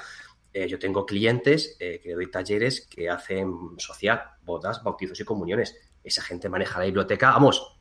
[0.52, 5.76] Eh, yo tengo clientes eh, que doy talleres que hacen social, bodas, bautizos y comuniones.
[6.02, 7.79] Esa gente maneja la biblioteca, vamos,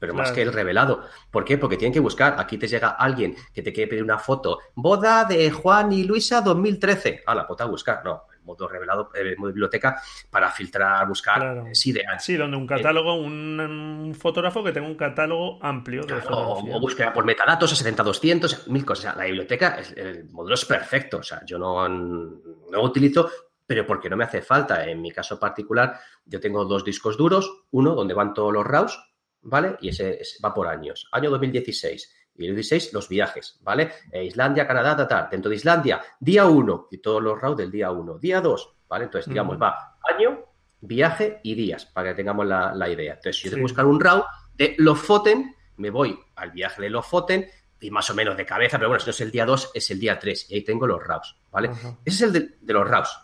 [0.00, 1.04] pero más que el revelado.
[1.30, 1.58] ¿Por qué?
[1.58, 2.34] Porque tienen que buscar.
[2.38, 4.58] Aquí te llega alguien que te quiere pedir una foto.
[4.74, 7.22] Boda de Juan y Luisa 2013.
[7.26, 8.02] Ah, la puta a buscar.
[8.02, 11.66] No, el modo revelado, el modo biblioteca para filtrar, buscar.
[11.70, 12.18] Es ideal.
[12.18, 17.12] Sí, donde un catálogo, un, fotógrafo que tenga un catálogo amplio de O, o búsqueda
[17.12, 19.16] por metadatos a 70-200, mil cosas.
[19.16, 21.18] la biblioteca, el modelo es perfecto.
[21.18, 23.30] O sea, yo no, no lo utilizo,
[23.66, 24.88] pero porque no me hace falta.
[24.88, 29.09] En mi caso particular, yo tengo dos discos duros, uno donde van todos los RAWs
[29.42, 29.76] ¿vale?
[29.80, 31.08] Y ese, va por años.
[31.12, 32.16] Año 2016.
[32.36, 33.92] Y el 16, los viajes, ¿vale?
[34.12, 37.90] Eh, Islandia, Canadá, tal, Dentro de Islandia, día 1 y todos los RAW del día
[37.90, 38.18] 1.
[38.18, 39.04] Día 2, ¿vale?
[39.04, 40.46] Entonces, digamos, va año,
[40.80, 43.14] viaje y días, para que tengamos la, idea.
[43.14, 44.24] Entonces, si yo tengo que buscar un RAW
[44.54, 47.46] de Lofoten, me voy al viaje de Lofoten
[47.78, 49.90] y más o menos de cabeza, pero bueno, si no es el día 2, es
[49.90, 51.70] el día 3 y ahí tengo los RAWs, ¿vale?
[52.04, 53.18] Ese es el de, de, los RAWs.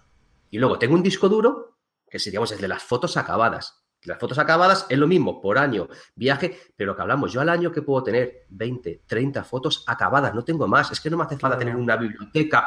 [0.50, 3.86] Y luego tengo un disco duro, que seríamos el de las fotos acabadas.
[4.07, 7.49] Las fotos acabadas es lo mismo por año, viaje, pero lo que hablamos, yo al
[7.49, 11.25] año que puedo tener 20, 30 fotos acabadas, no tengo más, es que no me
[11.25, 12.66] hace falta tener una biblioteca.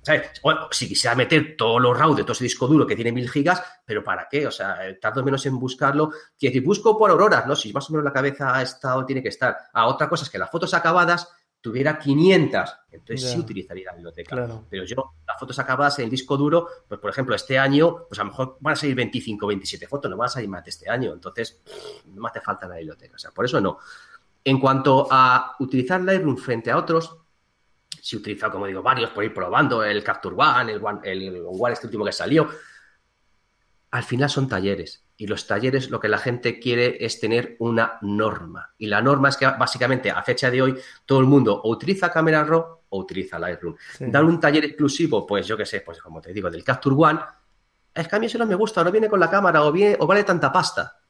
[0.00, 0.30] ¿sabes?
[0.70, 3.62] si quisiera meter todos los RAW de todo ese disco duro que tiene mil gigas,
[3.84, 4.46] pero ¿para qué?
[4.46, 6.10] O sea, tardo menos en buscarlo.
[6.38, 7.54] Quiero decir, busco por auroras, ¿no?
[7.54, 9.56] Si más o menos la cabeza ha estado, tiene que estar.
[9.72, 11.28] A otra cosa es que las fotos acabadas
[11.68, 14.48] tuviera 500, entonces sí utilizaría la biblioteca.
[14.70, 18.18] Pero yo, las fotos acabadas en el disco duro, pues por ejemplo, este año, pues
[18.18, 20.70] a lo mejor van a salir 25, 27 fotos, no van a salir más de
[20.70, 21.12] este año.
[21.12, 21.60] Entonces,
[22.06, 23.16] no me hace falta la biblioteca.
[23.16, 23.78] O sea, por eso no.
[24.42, 27.18] En cuanto a utilizar Lightroom frente a otros,
[28.00, 31.44] si he utilizado, como digo, varios por ir probando, el Capture One, el One, el
[31.46, 32.48] One este último que salió.
[33.90, 37.98] Al final son talleres y los talleres lo que la gente quiere es tener una
[38.02, 38.72] norma.
[38.78, 42.10] Y la norma es que básicamente a fecha de hoy todo el mundo o utiliza
[42.10, 43.74] Camera Raw o utiliza Lightroom.
[43.98, 47.18] Dar un taller exclusivo, pues yo qué sé, pues como te digo, del Capture One,
[47.92, 49.96] es que a mí eso no me gusta, no viene con la cámara o, viene,
[49.98, 51.00] o vale tanta pasta.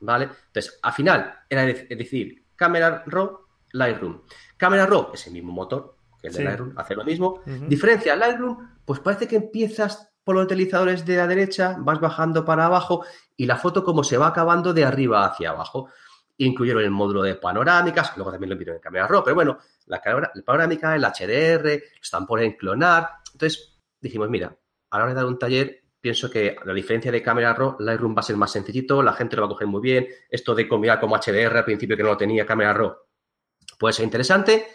[0.00, 0.30] ¿Vale?
[0.46, 3.38] Entonces, al final era decir, Camera Raw,
[3.72, 4.22] Lightroom.
[4.56, 7.42] Camera Raw es el mismo motor que el de Lightroom, hace lo mismo.
[7.44, 12.66] Diferencia, Lightroom, pues parece que empiezas por los utilizadores de la derecha, vas bajando para
[12.66, 15.88] abajo y la foto como se va acabando de arriba hacia abajo.
[16.38, 20.02] Incluyeron el módulo de panorámicas, luego también lo vieron en cámara RAW, pero bueno, la,
[20.44, 23.08] panorámica, el HDR, están por enclonar.
[23.34, 24.52] Entonces dijimos, mira,
[24.90, 28.16] a la hora de dar un taller, pienso que la diferencia de cámara RAW, Lightroom
[28.16, 30.08] va a ser más sencillito, la gente lo va a coger muy bien.
[30.28, 32.96] Esto de combinar como HDR al principio que no lo tenía cámara RAW
[33.78, 34.66] puede ser interesante.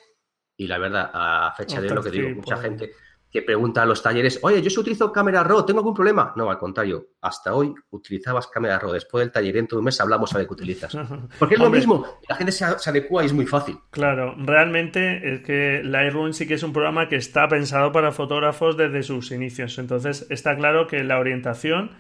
[0.55, 2.67] Y la verdad, a fecha de lo que digo, mucha pues.
[2.67, 2.91] gente
[3.31, 6.33] que pregunta a los talleres, oye, yo si utilizo cámara RAW, ¿tengo algún problema?
[6.35, 8.91] No, al contrario, hasta hoy utilizabas cámara RAW.
[8.91, 10.97] Después del taller, dentro de un mes hablamos a ver qué utilizas.
[11.39, 13.77] Porque es lo mismo, la gente se, adecua y es muy fácil.
[13.89, 18.75] Claro, realmente es que Lightroom sí que es un programa que está pensado para fotógrafos
[18.75, 19.79] desde sus inicios.
[19.79, 21.91] Entonces, está claro que la orientación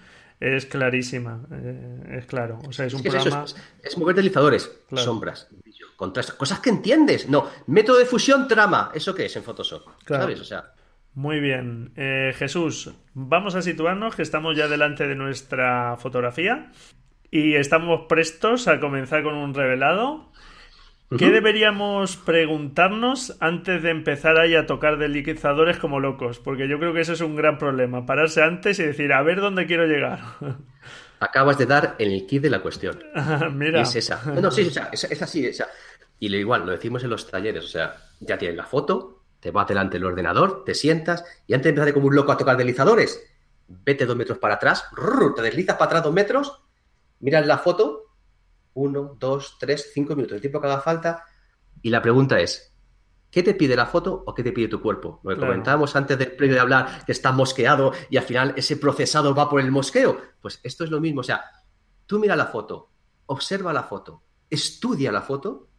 [0.41, 2.59] es clarísima, eh, es claro.
[2.67, 3.45] O sea, es un programa...
[3.81, 5.47] Es, mover deslizadores, sombras,
[5.95, 7.29] contrastes, cosas que entiendes.
[7.29, 8.91] No, método de fusión, trama.
[8.93, 9.83] ¿Eso qué es en Photoshop?
[10.05, 10.41] ¿Sabes?
[10.41, 10.73] O sea...
[11.13, 11.91] Muy bien.
[11.95, 16.71] Eh, Jesús, vamos a situarnos que estamos ya delante de nuestra fotografía
[17.29, 20.31] y estamos prestos a comenzar con un revelado.
[21.17, 26.39] ¿Qué deberíamos preguntarnos antes de empezar ahí a tocar deslizadores como locos?
[26.39, 28.05] Porque yo creo que eso es un gran problema.
[28.05, 30.19] Pararse antes y decir, a ver dónde quiero llegar.
[31.19, 33.03] Acabas de dar en el kit de la cuestión.
[33.53, 33.81] Mira.
[33.81, 34.23] es esa.
[34.41, 35.45] No, sí, es, es así.
[35.45, 35.67] Esa.
[36.17, 37.65] Y lo igual, lo decimos en los talleres.
[37.65, 41.65] O sea, ya tienes la foto, te vas delante del ordenador, te sientas y antes
[41.65, 43.21] de empezar como un loco a tocar deslizadores,
[43.67, 44.85] vete dos metros para atrás,
[45.35, 46.61] te deslizas para atrás dos metros,
[47.19, 48.05] miras la foto,
[48.75, 51.25] uno, dos, tres, cinco minutos, el tiempo que haga falta,
[51.81, 52.71] y la pregunta es,
[53.31, 55.19] ¿qué te pide la foto o qué te pide tu cuerpo?
[55.23, 58.77] Lo que comentábamos antes del previo de hablar que está mosqueado y al final ese
[58.77, 60.21] procesado va por el mosqueo.
[60.39, 61.43] Pues esto es lo mismo, o sea,
[62.05, 62.91] tú mira la foto,
[63.25, 65.70] observa la foto, estudia la foto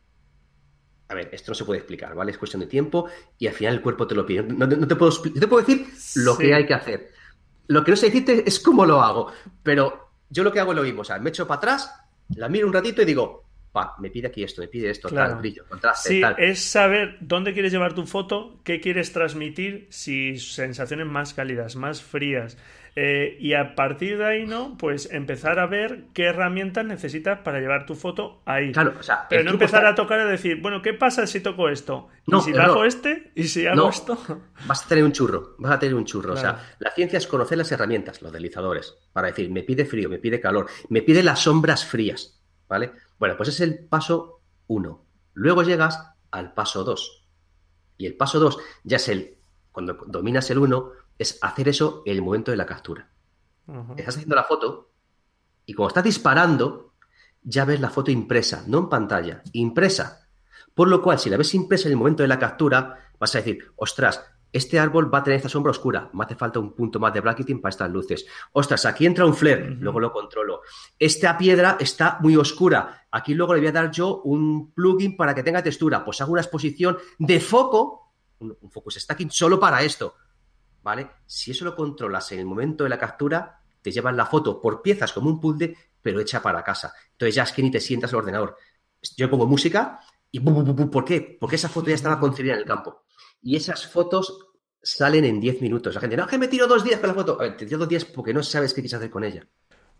[1.12, 2.33] a ver, esto no se puede explicar, ¿vale?
[2.33, 4.42] Es cuestión de tiempo y al final el cuerpo te lo pide.
[4.42, 7.12] No, te, puedo, te puedo decir lo que hay que hacer.
[7.68, 10.77] Lo que no sé decirte es cómo lo hago, pero yo lo que hago es
[10.77, 11.94] lo mismo, o sea, me echo para atrás,
[12.37, 15.37] la miro un ratito y digo, pa, me pide aquí esto, me pide esto, tal,
[15.37, 21.07] brillo, contraste, sí, es saber dónde quieres llevar tu foto, qué quieres transmitir, si sensaciones
[21.07, 22.57] más cálidas, más frías,
[22.94, 24.76] Eh, y a partir de ahí, ¿no?
[24.76, 28.70] Pues empezar a ver qué herramientas necesitas para llevar tu foto ahí.
[28.72, 31.70] Claro, o sea, Pero no empezar a tocar y decir, bueno, ¿qué pasa si toco
[31.70, 32.09] esto?
[32.26, 33.33] ¿Y si bajo este?
[33.35, 34.18] ¿Y si hago esto?
[34.66, 36.35] Vas a tener un churro, vas a tener un churro.
[36.35, 40.09] O sea, la ciencia es conocer las herramientas, los deslizadores, para decir, me pide frío,
[40.09, 42.92] me pide calor, me pide las sombras frías, ¿vale?
[43.18, 45.05] Bueno, pues es el paso uno.
[45.33, 47.26] Luego llegas al paso dos.
[47.96, 49.38] Y el paso dos ya es el,
[49.72, 53.11] cuando dominas el uno, es hacer eso en el momento de la captura.
[53.96, 54.90] Estás haciendo la foto
[55.66, 56.94] y como estás disparando,
[57.42, 60.29] ya ves la foto impresa, no en pantalla, impresa.
[60.75, 63.38] Por lo cual, si la ves impresa en el momento de la captura, vas a
[63.38, 67.01] decir, ostras, este árbol va a tener esta sombra oscura, me hace falta un punto
[67.01, 68.27] más de bracketing para estas luces.
[68.53, 70.61] Ostras, aquí entra un flare, luego lo controlo.
[70.98, 75.35] Esta piedra está muy oscura, aquí luego le voy a dar yo un plugin para
[75.35, 76.05] que tenga textura.
[76.05, 80.16] Pues hago una exposición de foco, un, focus stacking solo para esto.
[80.83, 81.11] ¿Vale?
[81.27, 84.83] Si eso lo controlas en el momento de la captura, te llevan la foto por
[84.83, 86.92] piezas como un puzzle, pero hecha para casa.
[87.12, 88.57] Entonces ya es que ni te sientas al ordenador.
[89.16, 91.37] Yo pongo música y ¿por qué?
[91.40, 93.05] Porque esa foto ya estaba concebida en el campo.
[93.42, 95.95] Y esas fotos salen en 10 minutos.
[95.95, 97.37] La gente, no, que me tiro dos días con la foto.
[97.37, 99.47] Te tiro dos días porque no sabes qué quieres hacer con ella.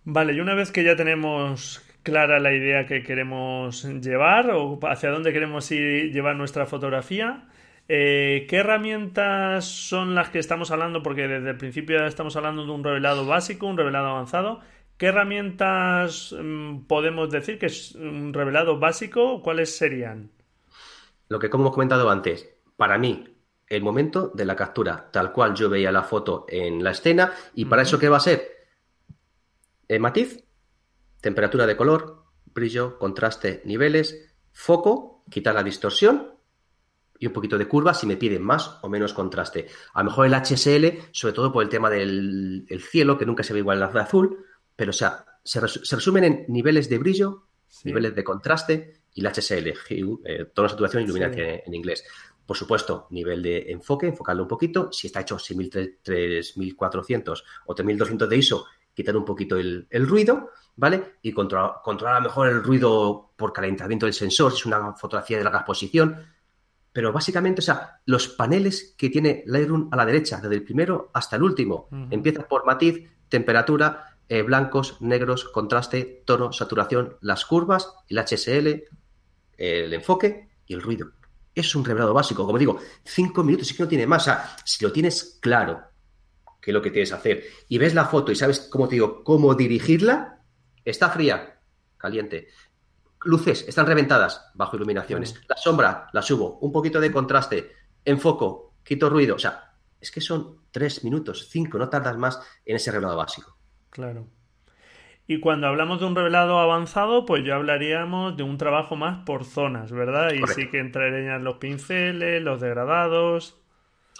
[0.05, 5.11] Vale, y una vez que ya tenemos clara la idea que queremos llevar o hacia
[5.11, 7.49] dónde queremos ir llevar nuestra fotografía,
[7.88, 11.03] eh, ¿Qué herramientas son las que estamos hablando?
[11.03, 14.61] Porque desde el principio estamos hablando de un revelado básico, un revelado avanzado.
[14.97, 19.42] ¿Qué herramientas mm, podemos decir que es un revelado básico?
[19.42, 20.31] ¿Cuáles serían?
[21.29, 25.55] Lo que como hemos comentado antes, para mí, el momento de la captura, tal cual
[25.55, 28.68] yo veía la foto en la escena, y para eso, ¿qué va a ser?
[29.88, 30.45] Eh, matiz,
[31.21, 36.33] temperatura de color, brillo, contraste, niveles, foco, quitar la distorsión
[37.22, 39.68] y un poquito de curva si me piden más o menos contraste.
[39.94, 43.52] A lo mejor el HSL, sobre todo por el tema del cielo, que nunca se
[43.52, 47.46] ve igual en la azul, pero o sea, se, resumen en niveles de brillo,
[47.85, 52.04] niveles de contraste y el HSL, eh, toda la saturación y iluminación en, inglés.
[52.44, 54.90] Por supuesto, nivel de enfoque, enfocarlo un poquito.
[54.90, 61.18] Si está hecho 6400 o 3200 de ISO, quitar un poquito el, ruido, ¿vale?
[61.22, 64.94] Y controlar, controlar a lo mejor el ruido por calentamiento del sensor, si es una
[64.94, 66.32] fotografía de larga exposición,
[66.92, 71.11] pero básicamente, o sea, los paneles que tiene Lightroom a la derecha, desde el primero
[71.14, 77.94] hasta el último, empieza por matiz, temperatura, eh, blancos, negros, contraste, tono, saturación, las curvas,
[78.09, 78.85] el HSL,
[79.57, 81.12] el enfoque y el ruido.
[81.55, 84.22] Es un revelado básico, como digo, cinco minutos y que no tiene más.
[84.22, 85.83] O sea, si lo tienes claro,
[86.61, 88.96] qué es lo que tienes que hacer, y ves la foto y sabes, como te
[88.96, 90.42] digo, cómo dirigirla,
[90.85, 91.61] está fría,
[91.96, 92.48] caliente,
[93.24, 95.40] luces están reventadas bajo iluminaciones.
[95.48, 97.72] La sombra la subo, un poquito de contraste,
[98.04, 99.37] enfoco, quito ruido.
[99.37, 103.56] O sea, es que son tres minutos, cinco, no tardas más en ese revelado básico.
[103.90, 104.26] Claro.
[105.26, 109.44] Y cuando hablamos de un revelado avanzado, pues ya hablaríamos de un trabajo más por
[109.44, 110.32] zonas, ¿verdad?
[110.32, 113.56] Y sí que entrarían los pinceles, los degradados.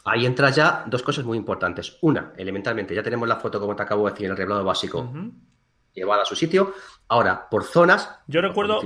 [0.05, 1.99] Ahí entra ya dos cosas muy importantes.
[2.03, 5.13] Una, elementalmente, ya tenemos la foto, como te acabo de decir, en el revelado básico
[5.93, 6.75] llevada a su sitio.
[7.13, 8.09] Ahora, por zonas.
[8.27, 8.81] Yo recuerdo,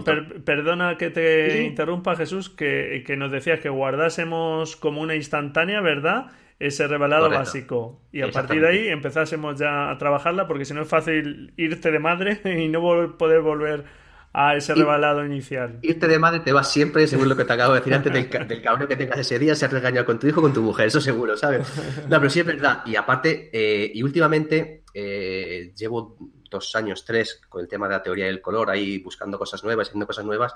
[0.44, 6.32] perdona que te interrumpa, Jesús, que, nos decías que guardásemos como una instantánea, ¿verdad?
[6.58, 8.00] Ese revelado básico.
[8.10, 11.92] Y a partir de ahí empezásemos ya a trabajarla, porque si no es fácil irte
[11.92, 13.84] de madre y no poder volver
[14.32, 15.78] a ese revelado inicial.
[15.82, 18.28] Irte de madre te vas siempre, según lo que te acabo de decir antes, del,
[18.48, 20.88] del cabrón que tengas ese día, se has regañado con tu hijo con tu mujer,
[20.88, 21.72] eso seguro, ¿sabes?
[22.08, 22.82] No, pero sí es verdad.
[22.86, 26.18] Y aparte, eh, y últimamente eh, llevo
[26.50, 29.88] dos años, tres, con el tema de la teoría del color, ahí buscando cosas nuevas,
[29.88, 30.54] haciendo cosas nuevas.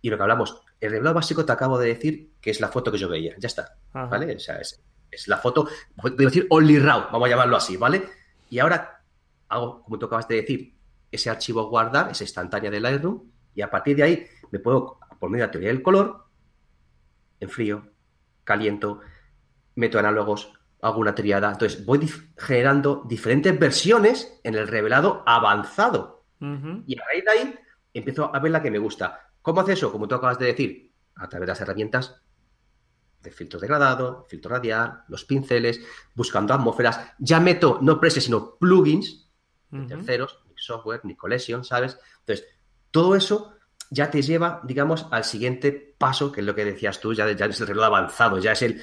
[0.00, 2.92] Y lo que hablamos, el revelado básico te acabo de decir que es la foto
[2.92, 4.36] que yo veía, ya está, ¿vale?
[4.36, 4.80] O sea, es,
[5.26, 8.04] la foto, voy a decir only raw, vamos a llamarlo así, ¿vale?
[8.50, 9.02] Y ahora
[9.48, 10.74] hago, como tú acabas de decir,
[11.10, 13.22] ese archivo guardar, esa instantánea de Lightroom,
[13.54, 16.26] y a partir de ahí me puedo, por medio de la teoría del color,
[17.40, 17.88] enfrío,
[18.44, 19.00] caliento,
[19.74, 20.52] meto análogos,
[20.82, 21.50] hago una triada.
[21.50, 26.24] Entonces, voy generando diferentes versiones en el revelado avanzado.
[26.40, 27.54] Y a raíz de ahí
[27.94, 29.30] empiezo a ver la que me gusta.
[29.40, 29.90] ¿Cómo hace eso?
[29.90, 32.20] Como tú acabas de decir, a través de las herramientas
[33.22, 35.80] de filtro degradado, filtro radial, los pinceles,
[36.14, 37.12] buscando atmósferas.
[37.18, 39.24] Ya meto no presets, sino plugins
[39.88, 41.98] terceros, ni software, ni collection, ¿sabes?
[42.20, 42.46] Entonces,
[42.90, 43.52] todo eso
[43.90, 47.46] ya te lleva, digamos, al siguiente paso, que es lo que decías tú, ya, ya
[47.46, 48.82] es el reloj avanzado, ya es el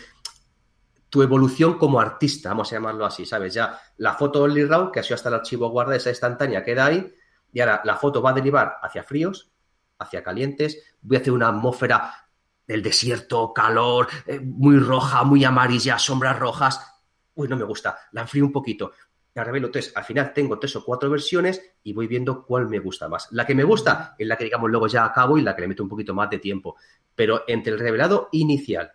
[1.14, 3.54] tu evolución como artista, vamos a llamarlo así, ¿sabes?
[3.54, 6.88] Ya la foto Only Raw, que ha sido hasta el archivo guarda, esa instantánea queda
[6.88, 7.14] ahí,
[7.52, 9.52] y ahora la foto va a derivar hacia fríos,
[10.00, 12.12] hacia calientes, voy a hacer una atmósfera
[12.66, 16.82] del desierto, calor, eh, muy roja, muy amarilla, sombras rojas.
[17.36, 18.94] Uy, no me gusta, la enfrío un poquito.
[19.36, 19.68] la revelo.
[19.68, 23.28] Entonces, al final tengo tres o cuatro versiones y voy viendo cuál me gusta más.
[23.34, 25.68] La que me gusta es la que, digamos, luego ya acabo y la que le
[25.68, 26.76] meto un poquito más de tiempo.
[27.14, 28.94] Pero entre el revelado inicial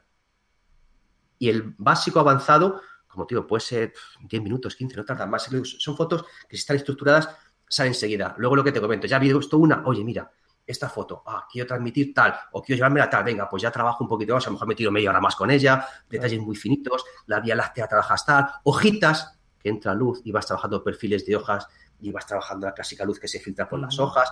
[1.38, 5.48] y el básico avanzado, como digo, puede ser 10 minutos, 15, no tardan más.
[5.64, 7.28] Son fotos que si están estructuradas
[7.68, 8.34] salen enseguida.
[8.38, 10.30] Luego lo que te comento, ya había visto una, oye, mira,
[10.66, 14.04] esta foto, ah, quiero transmitir tal, o quiero llevarme la tal, venga, pues ya trabajo
[14.04, 16.56] un poquito más, a lo mejor me tiro media hora más con ella, detalles muy
[16.56, 21.36] finitos, la vía láctea trabajas tal, hojitas, que entra luz y vas trabajando perfiles de
[21.36, 21.66] hojas
[22.00, 24.30] y vas trabajando la clásica luz que se filtra por las hojas.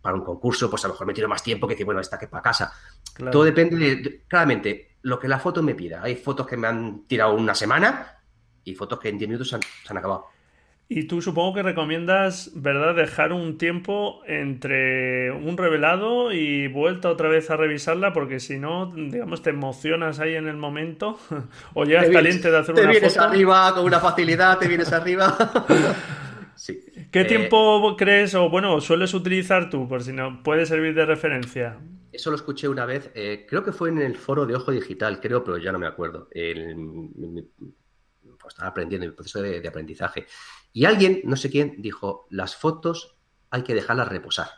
[0.00, 2.18] Para un concurso, pues a lo mejor me tiro más tiempo que decir, bueno, esta
[2.18, 2.72] que para casa.
[3.30, 6.02] Todo depende de, claramente, lo que la foto me pida.
[6.02, 8.18] Hay fotos que me han tirado una semana
[8.64, 9.56] y fotos que en 10 minutos se
[9.88, 10.26] han acabado.
[10.94, 17.30] Y tú supongo que recomiendas, ¿verdad?, dejar un tiempo entre un revelado y vuelta otra
[17.30, 21.18] vez a revisarla, porque si no, digamos, te emocionas ahí en el momento
[21.74, 22.92] o llegas caliente de hacer una foto.
[22.92, 25.34] Te vienes arriba con una facilidad, te vienes arriba.
[26.56, 26.78] sí.
[27.10, 31.06] ¿Qué eh, tiempo crees o, bueno, sueles utilizar tú, por si no puede servir de
[31.06, 31.78] referencia?
[32.12, 35.18] Eso lo escuché una vez, eh, creo que fue en el foro de Ojo Digital,
[35.20, 36.28] creo, pero ya no me acuerdo.
[36.30, 37.48] El,
[38.38, 40.26] pues estaba aprendiendo, el proceso de aprendizaje.
[40.72, 43.16] Y alguien, no sé quién, dijo, las fotos
[43.50, 44.48] hay que dejarlas reposar.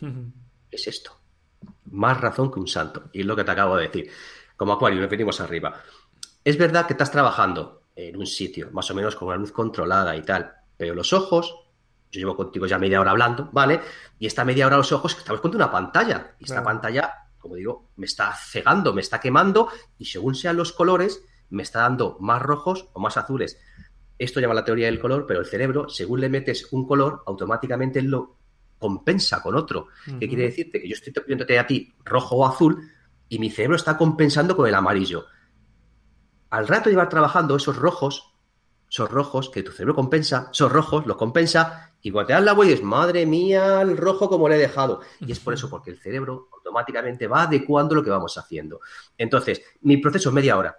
[0.70, 1.18] es esto.
[1.84, 3.10] Más razón que un santo.
[3.12, 4.10] Y es lo que te acabo de decir.
[4.56, 5.82] Como Acuario, nos venimos arriba.
[6.44, 10.16] Es verdad que estás trabajando en un sitio, más o menos con una luz controlada
[10.16, 11.54] y tal, pero los ojos,
[12.12, 13.80] yo llevo contigo ya media hora hablando, ¿vale?
[14.18, 16.36] Y esta media hora los ojos, estamos con una pantalla.
[16.38, 20.72] Y esta pantalla, como digo, me está cegando, me está quemando, y según sean los
[20.72, 23.58] colores, me está dando más rojos o más azules.
[24.18, 28.02] Esto llama la teoría del color, pero el cerebro, según le metes un color, automáticamente
[28.02, 28.36] lo
[28.78, 29.88] compensa con otro.
[30.04, 30.82] ¿Qué quiere decirte?
[30.82, 32.90] Que yo estoy viéndote a ti rojo o azul
[33.28, 35.24] y mi cerebro está compensando con el amarillo.
[36.50, 38.34] Al rato de llevar trabajando esos rojos,
[38.90, 42.52] esos rojos que tu cerebro compensa, esos rojos los compensa y cuando te das la
[42.52, 45.00] vuelta dices, madre mía, el rojo como le he dejado.
[45.20, 48.80] Y es por eso, porque el cerebro automáticamente va adecuando lo que vamos haciendo.
[49.16, 50.78] Entonces, mi proceso es media hora,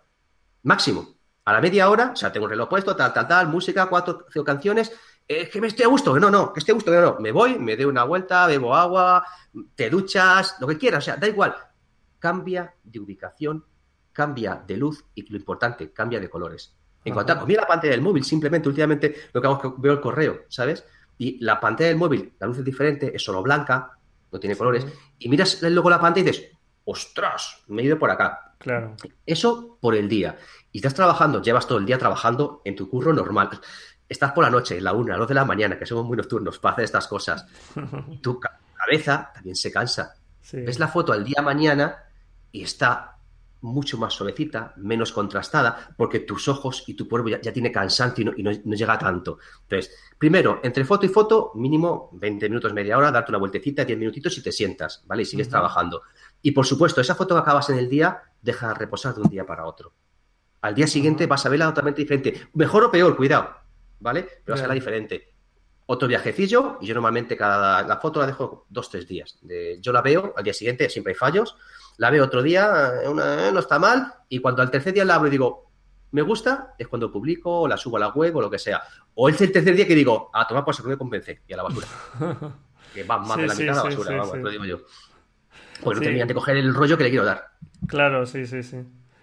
[0.63, 1.15] máximo
[1.45, 4.25] a la media hora, o sea, tengo un reloj puesto, tal, tal, tal, música, cuatro,
[4.31, 4.91] cinco canciones,
[5.27, 7.31] es que me estoy a gusto, no, no, que estoy a gusto, no, no, me
[7.31, 9.25] voy, me doy una vuelta, bebo agua,
[9.75, 11.55] te duchas, lo que quieras, o sea, da igual.
[12.19, 13.65] Cambia de ubicación,
[14.13, 16.75] cambia de luz y lo importante, cambia de colores.
[17.03, 19.73] En cuanto a, mira la pantalla del móvil, simplemente últimamente lo que hago es que
[19.77, 20.85] veo el correo, ¿sabes?
[21.17, 23.91] Y la pantalla del móvil, la luz es diferente, es solo blanca,
[24.31, 24.85] no tiene colores,
[25.19, 26.51] y miras luego la pantalla y dices,
[26.85, 28.55] ostras, me he ido por acá.
[28.57, 28.95] Claro.
[29.25, 30.37] Eso por el día.
[30.71, 33.49] Y estás trabajando, llevas todo el día trabajando en tu curro normal.
[34.07, 36.17] Estás por la noche, la una, a las dos de la mañana, que somos muy
[36.17, 37.45] nocturnos para hacer estas cosas.
[38.21, 40.15] Tu cabeza también se cansa.
[40.51, 42.03] Ves la foto al día mañana
[42.51, 43.17] y está
[43.63, 48.43] mucho más suavecita, menos contrastada, porque tus ojos y tu cuerpo ya, tiene cansancio y,
[48.43, 49.39] no, llega tanto.
[49.61, 53.97] Entonces, primero, entre foto y foto, mínimo 20 minutos, media hora, darte una vueltecita, 10
[53.97, 55.23] minutitos y te sientas, ¿vale?
[55.23, 56.01] Y sigues trabajando.
[56.41, 59.45] Y por supuesto, esa foto que acabas en el día, deja reposar de un día
[59.45, 59.93] para otro.
[60.61, 62.49] Al día siguiente vas a verla totalmente diferente.
[62.53, 63.49] Mejor o peor, cuidado,
[63.99, 64.23] ¿vale?
[64.43, 65.33] Pero vas a verla diferente.
[65.85, 69.39] Otro viajecillo, y yo normalmente cada la foto la dejo dos, tres días.
[69.79, 71.57] yo la veo, al día siguiente siempre hay fallos,
[71.97, 75.27] la veo otro día, eh, no está mal, y cuando al tercer día la abro
[75.27, 75.71] y digo,
[76.11, 78.81] me gusta, es cuando publico, o la subo a la web o lo que sea.
[79.15, 81.63] O es el tercer día que digo, a tomar por me convence, y a la
[81.63, 81.87] basura.
[82.93, 84.81] que va más de la mitad a la basura, vamos, lo digo yo.
[85.81, 87.49] Pues no terminan de coger el rollo que le quiero dar.
[87.87, 88.77] Claro, sí, sí, sí.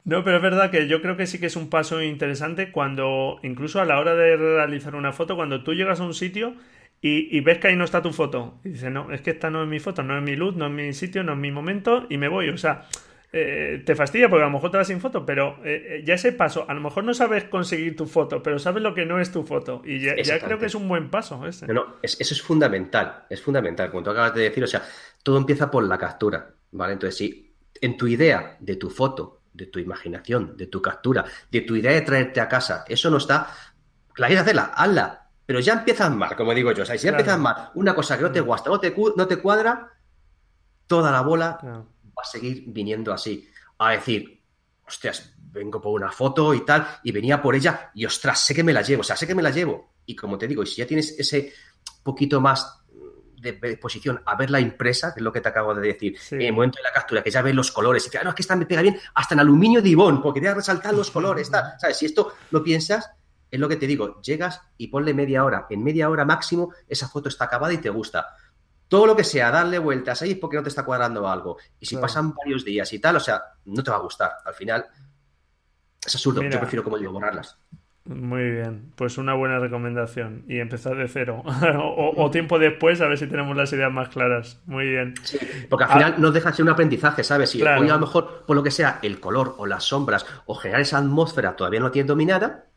[0.05, 3.39] No, pero es verdad que yo creo que sí que es un paso interesante cuando,
[3.43, 6.55] incluso a la hora de realizar una foto, cuando tú llegas a un sitio
[7.03, 8.61] y, ves que ahí no está tu foto.
[8.65, 10.67] Y dices, no, es que esta no es mi foto, no es mi luz, no
[10.67, 12.51] es mi sitio, no es mi momento y me voy.
[12.51, 12.87] O sea,
[13.33, 16.15] eh, te fastidia porque a lo mejor te vas sin foto, pero eh, eh, ya
[16.15, 19.19] ese paso, a lo mejor no sabes conseguir tu foto, pero sabes lo que no
[19.19, 19.83] es tu foto.
[19.85, 21.67] Y ya, creo que es un buen paso ese.
[21.67, 24.83] No, no eso es fundamental, es fundamental, como tú acabas de decir, o sea,
[25.23, 26.93] todo empieza por la captura, ¿vale?
[26.93, 31.61] Entonces, si en tu idea de tu foto de tu imaginación, de tu captura, de
[31.63, 32.85] tu idea de traerte a casa.
[32.89, 33.49] Eso no está.
[34.17, 35.30] La quieres hacerla, hazla.
[35.51, 36.85] Pero ya empiezas mal, como digo yo.
[36.85, 39.27] O sea, si ya empiezas mal, una cosa que no te gusta, no te, no
[39.27, 39.91] te cuadra,
[40.87, 43.49] toda la bola va a seguir viniendo así.
[43.79, 44.45] A decir,
[44.87, 48.63] hostias, vengo por una foto y tal, y venía por ella, y ostras, sé que
[48.63, 49.95] me la llevo, o sea, sé que me la llevo.
[50.07, 51.53] Y como te digo, y si ya tienes ese
[52.05, 52.85] poquito más
[53.41, 56.43] de, exposición a ver la impresa, que es lo que te acabo de decir, en
[56.43, 58.37] el momento de la captura, que ya ves los colores, y que, ah, no, es
[58.37, 61.75] que esta me pega bien hasta en aluminio de porque quería resaltar los colores, tal.
[61.81, 61.97] ¿sabes?
[61.97, 63.11] Si esto lo piensas,
[63.51, 67.09] es lo que te digo, llegas y ponle media hora, en media hora máximo esa
[67.09, 68.29] foto está acabada y te gusta.
[68.89, 71.59] Todo lo que sea, darle vueltas ahí es porque no te está cuadrando algo.
[71.79, 74.33] Y si pasan varios días y tal, o sea, no te va a gustar.
[74.45, 74.85] Al final,
[76.05, 76.43] es absurdo.
[76.43, 77.57] Yo prefiero, como digo, borrarlas.
[78.05, 81.45] Muy bien, pues una buena recomendación y empezar de cero
[82.17, 84.61] o, tiempo después a ver si tenemos las ideas más claras.
[84.67, 85.15] Muy bien.
[85.69, 86.19] porque al final ah.
[86.19, 87.51] no deja de ser un aprendizaje, ¿sabes?
[87.51, 90.55] Si hoy a lo mejor, por lo que sea, el color o las sombras o
[90.55, 92.70] generar esa atmósfera todavía no tiene dominada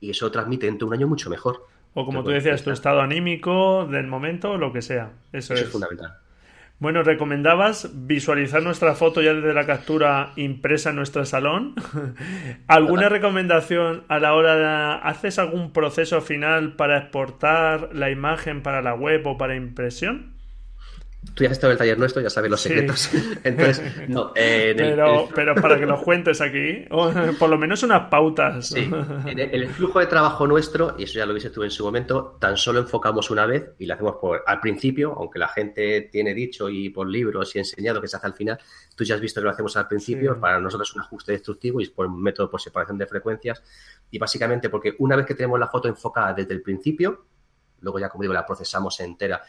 [0.00, 1.66] y eso transmite dentro de un año mucho mejor.
[1.94, 5.10] O como tú decías, tu estado anímico del momento lo que sea.
[5.32, 5.68] Eso, es.
[5.68, 6.14] fundamental.
[6.78, 11.74] Bueno, ¿recomendabas visualizar nuestra foto ya desde la captura impresa en nuestro salón?
[12.68, 15.00] ¿Alguna recomendación a la hora de...
[15.02, 20.39] ¿Haces algún proceso final para exportar la imagen para la web o para impresión?
[21.34, 23.10] Tú ya has estado en el taller nuestro, ya sabes los secretos.
[23.44, 24.32] Entonces, no.
[24.34, 28.68] pero, pero para que los cuentes aquí, por lo menos unas pautas.
[28.68, 28.90] Sí.
[29.26, 32.38] En el, flujo de trabajo nuestro, y eso ya lo viste tú en su momento,
[32.40, 36.32] tan solo enfocamos una vez y lo hacemos por, al principio, aunque la gente tiene
[36.32, 38.58] dicho y por libros y enseñado que se hace al final,
[38.96, 41.80] tú ya has visto que lo hacemos al principio, para nosotros es un ajuste destructivo
[41.80, 43.62] y es por un método por separación de frecuencias.
[44.10, 47.26] Y básicamente porque una vez que tenemos la foto enfocada desde el principio,
[47.80, 49.42] luego ya, como digo, la procesamos entera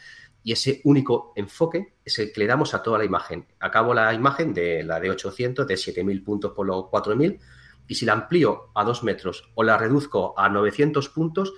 [0.44, 3.46] y ese único enfoque es el que le damos a toda la imagen.
[3.60, 7.38] Acabo la imagen de la de 800, de 7000 puntos por los 4000,
[7.86, 11.52] y si la amplío a 2 metros o la reduzco a 900 puntos,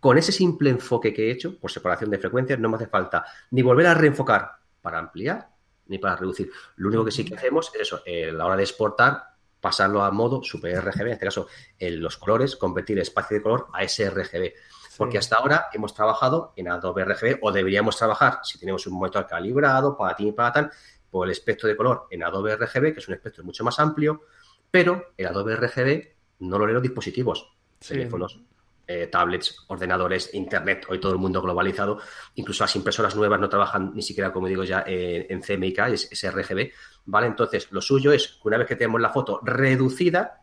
[0.00, 3.24] con ese simple enfoque que he hecho, por separación de frecuencias, no me hace falta
[3.52, 4.50] ni volver a reenfocar
[4.80, 5.48] para ampliar
[5.86, 6.50] ni para reducir.
[6.76, 9.22] Lo único que sí que hacemos es eso, eh, a la hora de exportar,
[9.60, 11.46] pasarlo a modo Super RGB, en este caso
[11.78, 14.54] en los colores, convertir el espacio de color a sRGB.
[14.96, 19.26] Porque hasta ahora hemos trabajado en Adobe RGB o deberíamos trabajar, si tenemos un monitor
[19.26, 20.70] calibrado, para ti y para tal,
[21.10, 24.22] por el espectro de color en Adobe RGB, que es un espectro mucho más amplio,
[24.70, 26.08] pero el Adobe RGB
[26.40, 27.54] no lo lee los dispositivos,
[27.86, 28.40] teléfonos,
[28.86, 32.00] eh, tablets, ordenadores, internet, hoy todo el mundo globalizado,
[32.34, 36.32] incluso las impresoras nuevas no trabajan ni siquiera, como digo ya, en CMYK, es, es
[36.32, 36.72] RGB,
[37.04, 37.28] ¿vale?
[37.28, 40.41] Entonces, lo suyo es que una vez que tenemos la foto reducida,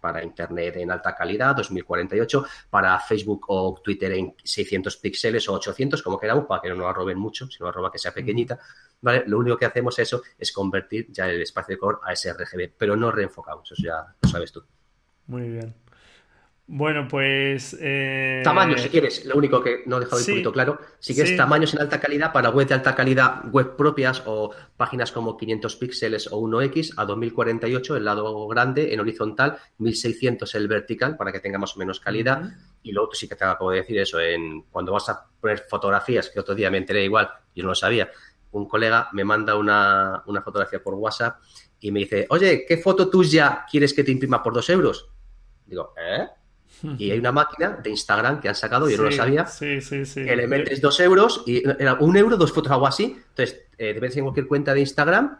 [0.00, 6.02] para Internet en alta calidad, 2048, para Facebook o Twitter en 600 píxeles o 800,
[6.02, 8.58] como queramos, para que no nos roben mucho, si nos roba que sea pequeñita.
[9.00, 9.24] ¿vale?
[9.26, 12.96] Lo único que hacemos eso es convertir ya el espacio de color a sRGB, pero
[12.96, 14.62] no reenfocamos, eso ya lo sabes tú.
[15.26, 15.87] Muy bien.
[16.70, 17.74] Bueno, pues.
[17.80, 18.42] Eh...
[18.44, 20.78] Tamaño, si quieres, lo único que no he dejado un poquito claro.
[20.98, 25.10] Si quieres tamaños en alta calidad para web de alta calidad, web propias o páginas
[25.10, 31.16] como 500 píxeles o 1X a 2048, el lado grande en horizontal, 1600 el vertical
[31.16, 32.42] para que tenga más o menos calidad.
[32.82, 36.28] Y luego sí que te acabo de decir eso, en cuando vas a poner fotografías,
[36.28, 38.10] que otro día me enteré igual, yo no lo sabía.
[38.50, 41.40] Un colega me manda una, una fotografía por WhatsApp
[41.80, 45.08] y me dice, oye, ¿qué foto tuya quieres que te imprima por dos euros?
[45.64, 46.28] Digo, ¿eh?
[46.98, 50.04] Y hay una máquina de Instagram que han sacado, yo no lo sabía, sí, sí,
[50.04, 53.16] que le metes dos euros y era un euro, dos fotos, algo así.
[53.30, 55.38] Entonces, eh, te metes en cualquier cuenta de Instagram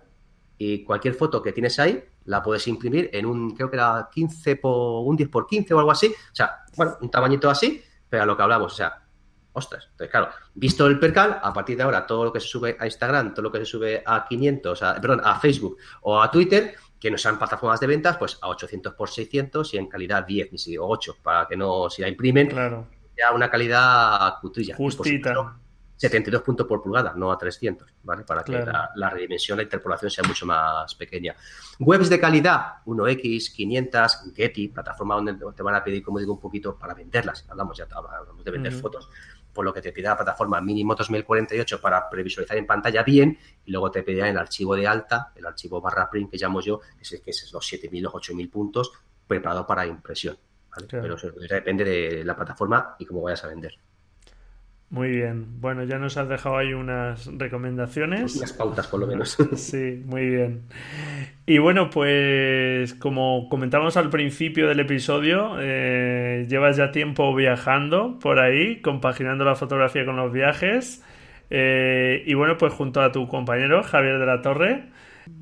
[0.59, 4.57] y cualquier foto que tienes ahí la puedes imprimir en un, creo que era 15
[4.57, 6.09] por, un 10 por 15 o algo así.
[6.09, 9.03] O sea, bueno, un tamañito así, pero a lo que hablamos, o sea,
[9.53, 9.89] ostras.
[9.93, 12.85] Entonces, claro, visto el percal, a partir de ahora todo lo que se sube a
[12.85, 17.11] Instagram, todo lo que se sube a 500, perdón, a Facebook o a Twitter, que
[17.11, 20.59] no sean plataformas de ventas, pues a 800 por 600 y en calidad 10, ni
[20.59, 22.89] siquiera 8, para que no, si la imprimen, claro.
[23.17, 24.77] ya una calidad cutrilla.
[24.77, 25.59] Justita.
[25.99, 28.23] 72 puntos por pulgada, no a 300, ¿vale?
[28.23, 31.35] Para que la, redimensión, la interpolación sea mucho más pequeña.
[31.81, 36.39] Webs de calidad, 1X, 500, Getty, plataforma donde te van a pedir, como digo, un
[36.39, 37.45] poquito para venderlas.
[37.49, 39.11] Hablamos ya hablamos de vender fotos
[39.59, 43.73] por lo que te pida la plataforma mínimo 2048 para previsualizar en pantalla bien y
[43.73, 47.03] luego te pedirá el archivo de alta, el archivo barra print que llamo yo, que
[47.03, 48.93] es, que es los 7000 o 8000 puntos
[49.27, 50.39] preparado para impresión.
[50.89, 53.75] Pero eso depende de la plataforma y cómo vayas a vender.
[54.91, 55.61] Muy bien.
[55.61, 58.37] Bueno, ya nos has dejado ahí unas recomendaciones.
[58.37, 59.37] Unas pautas, por lo menos.
[59.57, 60.63] sí, muy bien.
[61.45, 68.39] Y bueno, pues como comentamos al principio del episodio, eh, llevas ya tiempo viajando por
[68.39, 71.05] ahí, compaginando la fotografía con los viajes.
[71.51, 74.85] Eh, y bueno, pues junto a tu compañero Javier de la Torre,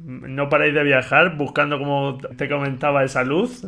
[0.04, 3.62] no paráis de viajar buscando, como te comentaba, esa luz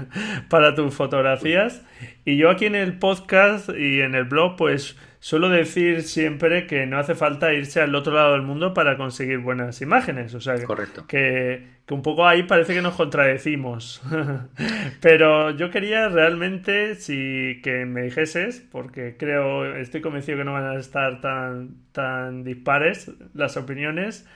[0.48, 1.82] para tus fotografías.
[2.24, 6.84] Y yo aquí en el podcast y en el blog, pues Suelo decir siempre que
[6.84, 10.34] no hace falta irse al otro lado del mundo para conseguir buenas imágenes.
[10.34, 11.06] O sea, Correcto.
[11.06, 14.02] Que, que un poco ahí parece que nos contradecimos.
[15.00, 20.66] Pero yo quería realmente si que me dijeses, porque creo, estoy convencido que no van
[20.66, 24.26] a estar tan, tan dispares las opiniones,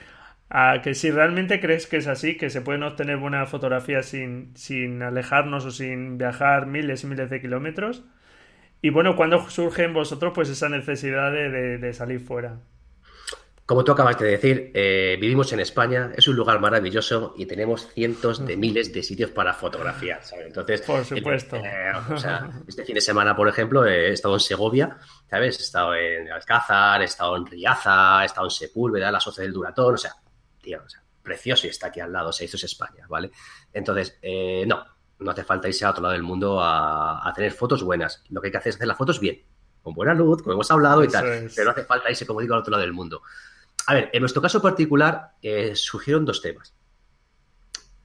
[0.49, 4.57] a que si realmente crees que es así, que se pueden obtener buenas fotografías sin,
[4.57, 8.05] sin alejarnos o sin viajar miles y miles de kilómetros
[8.83, 12.59] y bueno, ¿cuándo surge en vosotros pues esa necesidad de, salir fuera?
[13.65, 17.89] como tú acabas de decir, eh, vivimos en España, es un lugar maravilloso y tenemos
[17.93, 20.47] cientos de miles de sitios para fotografiar, ¿sabes?
[20.47, 21.57] Entonces, por supuesto.
[21.57, 24.97] Eh, o sea, este fin de semana, por ejemplo, he estado en Segovia,
[25.29, 25.59] ¿sabes?
[25.59, 29.53] He estado en Alcázar, he estado en Riaza, he estado en Sepúlveda, la Socia del
[29.53, 30.15] Duratón, o sea,
[30.67, 33.31] tío, o sea, precioso y está aquí al lado, o sea, esto es España, ¿vale?
[33.73, 34.85] Entonces, eh, no,
[35.21, 38.25] no hace falta irse a otro lado del mundo a, a tener fotos buenas.
[38.31, 39.45] Lo que hay que hacer es hacer las fotos bien,
[39.83, 42.55] con buena luz, como hemos hablado y tal, pero no hace falta irse, como digo,
[42.55, 43.23] al otro lado del mundo.
[43.87, 46.75] A ver, en nuestro caso particular eh, surgieron dos temas.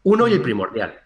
[0.03, 0.99] Uno y el primordial,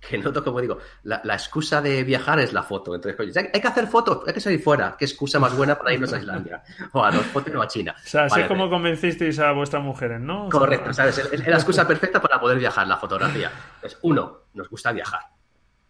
[0.00, 2.94] que noto, como digo, la, excusa de viajar es la foto.
[2.94, 4.96] Entonces, hay, que hacer fotos, hay que salir fuera.
[4.98, 6.62] ¿Qué excusa más buena para irnos a Islandia?
[6.92, 7.94] O a los fotos o a China.
[7.96, 10.48] O sea, así como convencisteis a vuestras mujeres, ¿no?
[10.48, 11.18] Correcto, ¿sabes?
[11.18, 13.50] Es, la excusa perfecta para poder viajar, la fotografía.
[13.76, 15.22] Entonces, uno, nos gusta viajar.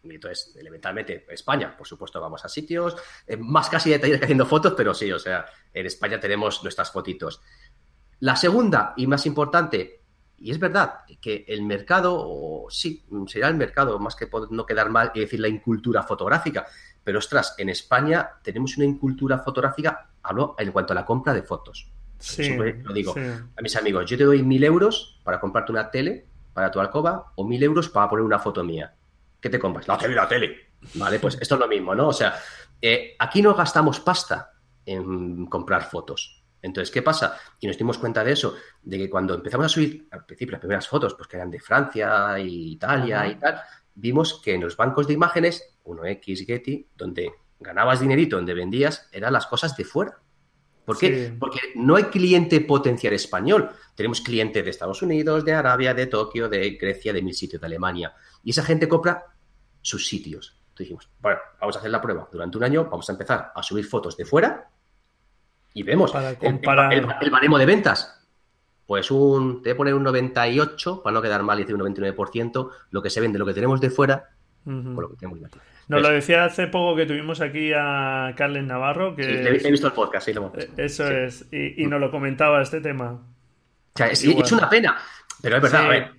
[0.03, 2.97] Entonces, elementalmente, España, por supuesto, vamos a sitios,
[3.27, 6.91] eh, más casi detalles que haciendo fotos, pero sí, o sea, en España tenemos nuestras
[6.91, 7.43] fotitos.
[8.21, 10.03] La segunda y más importante,
[10.39, 14.91] y es verdad que el mercado, o sí, será el mercado, más que no quedar
[14.91, 16.67] mal y decir la incultura fotográfica,
[17.03, 21.43] pero ostras, en España tenemos una incultura fotográfica, hablo en cuanto a la compra de
[21.43, 21.91] fotos.
[22.19, 26.27] Sí, lo digo a mis amigos, yo te doy mil euros para comprarte una tele
[26.53, 28.93] para tu alcoba o mil euros para poner una foto mía.
[29.41, 29.87] ¿Qué te compras?
[29.87, 30.73] La tele, la tele.
[30.95, 32.09] Vale, pues esto es lo mismo, ¿no?
[32.09, 32.35] O sea,
[32.83, 34.53] eh, aquí no gastamos pasta
[34.85, 36.38] en comprar fotos.
[36.63, 37.39] Entonces, ¿qué pasa?
[37.61, 40.61] Y nos dimos cuenta de eso, de que cuando empezamos a subir al principio las
[40.61, 43.61] primeras fotos, pues que eran de Francia, y Italia y tal,
[43.95, 49.33] vimos que en los bancos de imágenes, 1X, Getty, donde ganabas dinerito, donde vendías, eran
[49.33, 50.19] las cosas de fuera.
[50.85, 51.37] ¿Por qué?
[51.39, 53.71] Porque no hay cliente potencial español.
[53.95, 57.67] Tenemos clientes de Estados Unidos, de Arabia, de Tokio, de Grecia, de mil sitios, de
[57.67, 58.15] Alemania.
[58.43, 59.27] Y esa gente compra
[59.83, 60.59] sus sitios.
[60.61, 62.27] Entonces dijimos, bueno, vamos a hacer la prueba.
[62.33, 64.71] Durante un año vamos a empezar a subir fotos de fuera
[65.75, 68.15] y vemos el, baremo de ventas.
[68.87, 71.95] Pues un, te voy a poner un 98, para no quedar mal, y decir un
[71.95, 74.31] 99%, lo que se vende, lo que tenemos de fuera,
[74.65, 75.59] por lo que tenemos de aquí.
[75.89, 79.15] Nos lo decía hace poco que tuvimos aquí a Carles Navarro.
[79.15, 80.73] Que he, visto el podcast, sí, lo hemos visto.
[80.77, 83.13] Eso es, y, nos lo comentaba este tema.
[83.13, 84.97] O sea, es, es, una pena,
[85.43, 86.13] pero es verdad, a ver,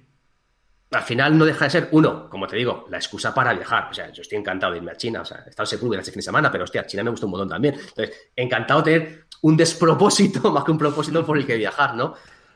[0.92, 3.90] al final no deja de ser, uno, como te digo, la excusa para viajar.
[3.92, 5.22] O sea, yo estoy encantado de irme a China.
[5.22, 7.28] O sea, he estado en Sepúlveda este fin de semana, pero hostia, China me gusta
[7.28, 7.76] un montón también.
[7.76, 12.16] Entonces, encantado de tener un despropósito más que un propósito por el que viajar, ¿no?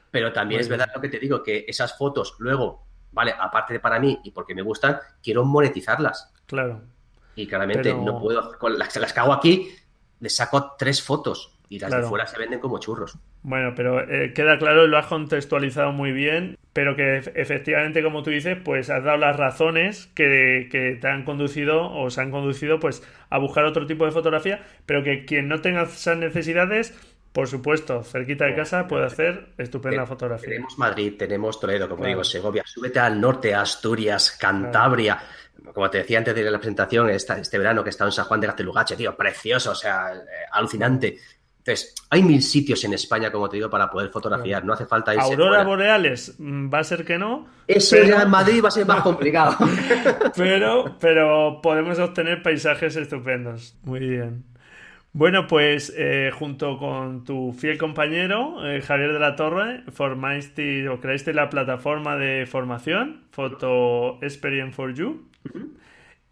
[0.10, 3.80] Pero también es verdad lo que te digo, que esas fotos luego, vale, aparte de
[3.80, 6.32] para mí y porque me gustan, quiero monetizarlas.
[6.46, 6.82] Claro.
[7.36, 9.76] Y claramente no puedo, con las, las que hago aquí,
[10.20, 13.18] les saco tres fotos y las de fuera se venden como churros.
[13.42, 18.30] Bueno, pero eh, queda claro, lo has contextualizado muy bien, pero que efectivamente, como tú
[18.30, 20.68] dices, pues has dado las razones que,
[21.02, 25.04] te han conducido o se han conducido pues a buscar otro tipo de fotografía, pero
[25.04, 26.94] que quien no tenga esas necesidades,
[27.32, 30.50] por supuesto, cerquita de casa puede hacer estupenda fotografía.
[30.50, 35.22] Tenemos Madrid, tenemos Toledo, como digo, Segovia, súbete al norte, Asturias, Cantabria.
[35.74, 38.40] Como te decía antes de la presentación, este verano que he estado en San Juan
[38.40, 40.20] de Gaztelugache, tío, precioso, o sea, eh,
[40.52, 41.18] alucinante.
[41.66, 44.66] Entonces, hay mil sitios en España, como te digo, para poder fotografiar.
[44.66, 47.48] No hace falta irse Aurora boreales, mm, va a ser que no.
[47.68, 49.56] Eso ya en Madrid va a ser más complicado.
[50.36, 53.78] pero, pero podemos obtener paisajes estupendos.
[53.84, 54.44] Muy bien.
[55.14, 61.00] Bueno, pues eh, junto con tu fiel compañero, eh, Javier de la Torre, formaste o
[61.00, 65.30] creaste la plataforma de formación, Photo Experience for You.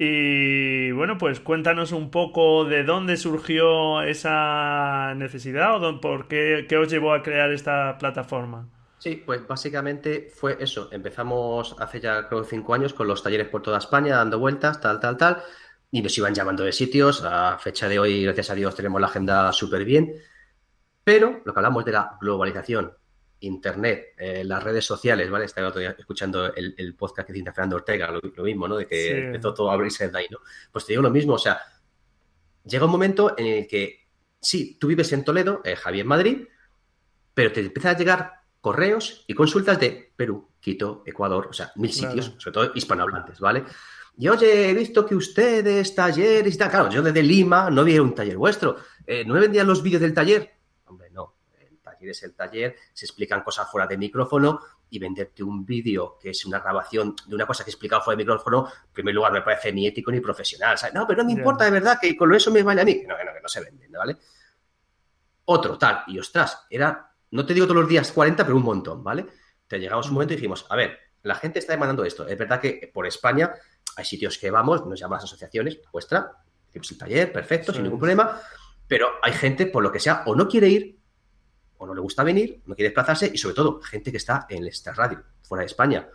[0.04, 6.90] Y bueno, pues cuéntanos un poco de dónde surgió esa necesidad o por qué, os
[6.90, 8.68] llevó a crear esta plataforma.
[8.98, 10.90] Sí, pues básicamente fue eso.
[10.92, 15.00] Empezamos hace ya creo cinco años con los talleres por toda España, dando vueltas, tal,
[15.00, 15.44] tal, tal.
[15.92, 17.24] Y nos iban llamando de sitios.
[17.24, 20.16] A fecha de hoy, gracias a Dios, tenemos la agenda súper bien.
[21.04, 22.92] Pero lo que hablamos de la globalización
[23.42, 25.46] Internet, eh, las redes sociales, ¿vale?
[25.46, 28.78] Estaba escuchando el, podcast que dice Fernando Ortega, lo, mismo, ¿no?
[28.78, 30.40] De que empezó todo a abrirse de ahí, ¿no?
[30.72, 31.60] Pues te digo lo mismo, o sea,
[32.64, 34.08] llega un momento en el que,
[34.40, 36.48] sí, tú vives en Toledo, eh, Javier Madrid,
[37.34, 41.92] pero te empiezan a llegar correos y consultas de Perú, Quito, Ecuador, o sea, mil
[41.92, 43.64] sitios, sobre todo hispanohablantes, ¿vale?
[44.18, 47.98] Y oye, he visto que ustedes, talleres y tal, claro, yo desde Lima no vi
[47.98, 48.78] un taller vuestro,
[49.08, 50.61] eh, ¿no me vendían los vídeos del taller?
[52.02, 56.18] Hombre, no, es el taller, se explican cosas fuera de micrófono y venderte un vídeo
[56.20, 59.14] que es una grabación de una cosa que he explicado fuera de micrófono, en primer
[59.16, 60.78] lugar me parece ni ético ni profesional.
[60.94, 63.04] No, pero no me importa de verdad que con eso me vaya a mí.
[63.08, 64.18] No, no, que no se vende, ¿vale?
[65.46, 69.04] Otro, tal, y ostras, era, no te digo todos los días 40, pero un montón,
[69.04, 69.26] ¿vale?
[69.68, 72.28] Te llegamos un momento y dijimos, a ver, la gente está demandando esto.
[72.28, 73.54] Es verdad que por España
[73.96, 76.32] hay sitios que vamos, nos llaman las asociaciones, vuestra,
[76.70, 78.42] hicimos el taller, perfecto, sin ningún problema,
[78.88, 81.01] pero hay gente, por lo que sea, o no quiere ir
[81.82, 84.68] o no le gusta venir, no quiere desplazarse y sobre todo gente que está en
[84.68, 86.08] esta radio, fuera de España.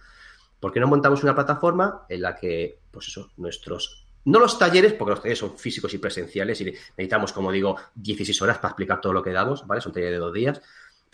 [0.61, 4.93] ¿Por qué no montamos una plataforma en la que, pues eso, nuestros, no los talleres,
[4.93, 9.01] porque los talleres son físicos y presenciales y necesitamos, como digo, 16 horas para explicar
[9.01, 9.81] todo lo que damos, ¿vale?
[9.81, 10.63] Son talleres de dos días,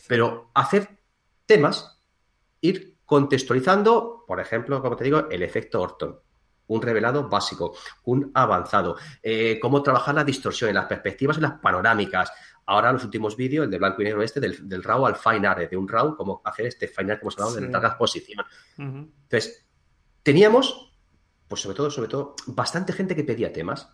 [0.07, 0.98] pero hacer
[1.46, 1.98] temas,
[2.61, 6.20] ir contextualizando, por ejemplo, como te digo, el efecto Orton,
[6.66, 7.74] un revelado básico,
[8.05, 12.30] un avanzado, eh, cómo trabajar la distorsión, en las perspectivas y las panorámicas,
[12.72, 15.68] Ahora los últimos vídeos, el de blanco y negro este, del, RAW al fine art,
[15.68, 18.46] de un RAW, como hacer este fine art como se hablado de larga exposición.
[18.78, 19.66] Entonces,
[20.22, 20.90] teníamos,
[21.48, 23.90] pues sobre todo, sobre todo, bastante gente que pedía temas.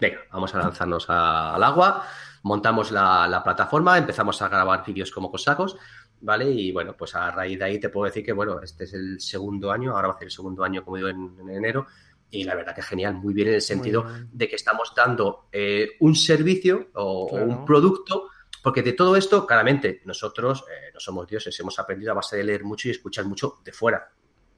[0.00, 2.02] Venga, vamos a lanzarnos al agua,
[2.42, 5.76] montamos la, plataforma, empezamos a grabar vídeos como cosacos,
[6.20, 6.50] ¿vale?
[6.50, 9.20] Y bueno, pues a raíz de ahí te puedo decir que, bueno, este es el
[9.20, 11.86] segundo año, ahora va a ser el segundo año, como digo, en enero,
[12.34, 15.90] y la verdad que genial, muy bien en el sentido de que estamos dando eh,
[16.00, 18.28] un servicio o, un producto,
[18.62, 22.44] porque de todo esto, claramente, nosotros eh, no somos dioses, hemos aprendido a base de
[22.44, 24.10] leer mucho y escuchar mucho de fuera.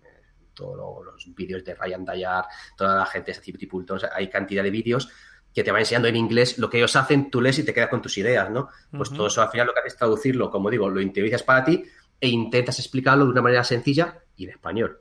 [0.03, 0.09] Eh,
[0.55, 2.45] todos los vídeos de Ryan Dayar,
[2.77, 5.09] toda la gente de Activity Pulton, hay cantidad de vídeos
[5.53, 7.89] que te van enseñando en inglés lo que ellos hacen, tú lees y te quedas
[7.89, 8.69] con tus ideas, ¿no?
[8.91, 11.65] Pues todo eso al final lo que haces es traducirlo, como digo, lo interiorizas para
[11.65, 11.83] ti
[12.21, 15.01] e intentas explicarlo de una manera sencilla y en español.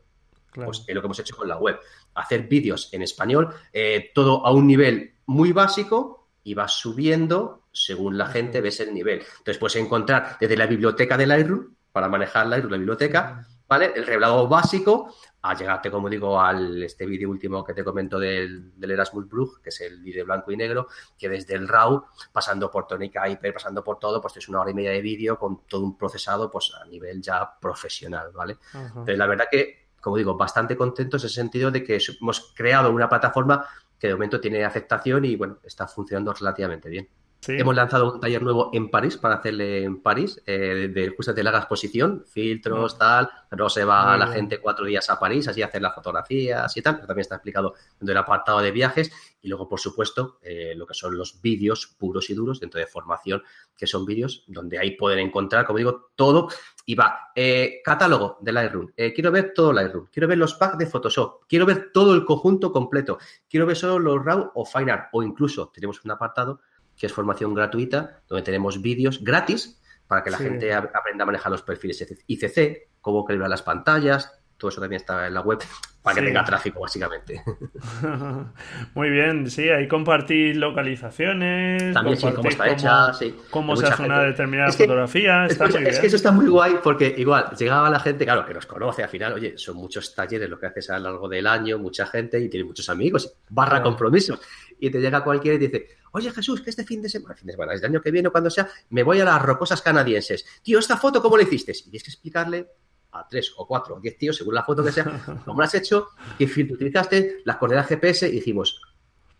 [0.63, 1.77] Pues es lo que hemos hecho con la web.
[2.15, 8.17] Hacer vídeos en español, eh, todo a un nivel muy básico y vas subiendo según
[8.17, 9.19] la gente ves el nivel.
[9.19, 13.91] Entonces puedes encontrar desde la biblioteca de Lightroom, para manejar Lightroom, la biblioteca, ¿vale?
[13.95, 18.73] El revelado básico, a llegarte, como digo, al este vídeo último que te comento del,
[18.81, 20.87] Erasmus Brug, que es el vídeo blanco y negro,
[21.17, 24.71] que desde el RAW, pasando por Tonica Hyper, pasando por todo, pues es una hora
[24.71, 28.57] y media de vídeo con todo un procesado, pues a nivel ya profesional, ¿vale?
[28.73, 32.91] Entonces, la verdad que como digo, bastante contentos en ese sentido de que hemos creado
[32.91, 33.65] una plataforma
[33.97, 37.09] que de momento tiene aceptación y bueno, está funcionando relativamente bien.
[37.47, 41.59] Hemos lanzado un taller nuevo en París para hacerle en París, eh, de, de larga
[41.59, 43.29] exposición, filtros, tal.
[43.51, 46.81] Luego se va la gente cuatro días a París, así a hacer las fotografías y
[46.81, 46.95] tal.
[46.95, 49.11] Pero también está explicado dentro del apartado de viajes.
[49.41, 52.87] Y luego, por supuesto, eh, lo que son los vídeos puros y duros dentro de
[52.87, 53.43] formación,
[53.77, 56.47] que son vídeos donde ahí pueden encontrar, como digo, todo.
[56.87, 58.87] Y va, eh, catálogo de Lightroom.
[58.95, 60.07] quiero ver todo Lightroom.
[60.11, 61.43] Quiero ver los packs de Photoshop.
[61.47, 63.19] Quiero ver todo el conjunto completo.
[63.47, 65.09] Quiero ver solo los RAW o Fine Art.
[65.13, 66.61] O incluso tenemos un apartado
[66.97, 71.51] que es formación gratuita, donde tenemos vídeos gratis para que la gente aprenda a manejar
[71.51, 75.59] los perfiles ICC, cómo calibrar las pantallas, todo eso también está en la web
[76.01, 77.41] para que tenga tráfico, básicamente.
[78.93, 81.93] Muy bien, sí, ahí compartir localizaciones.
[81.93, 83.35] También sí, cómo está hecha, sí.
[83.49, 85.47] Cómo se hace una determinada fotografía.
[85.47, 89.01] es, que eso está muy guay porque igual llegaba la gente, claro, que nos conoce
[89.01, 92.05] al final, oye, son muchos talleres lo que haces a lo largo del año, mucha
[92.05, 94.39] gente y tiene muchos amigos, barra compromisos.
[94.79, 97.47] Y te llega cualquiera y te dice, oye Jesús, que este fin de semana, fin
[97.47, 100.45] de semana, este año que viene, cuando sea, me voy a las rocosas canadienses.
[100.63, 101.73] Tío, ¿esta foto cómo la hiciste?
[101.73, 102.71] Y tienes que explicarle
[103.11, 105.75] a tres o cuatro o diez tíos, según la foto que sea, cómo la has
[105.75, 108.81] hecho, qué filtro utilizaste, las coordenadas GPS y dijimos,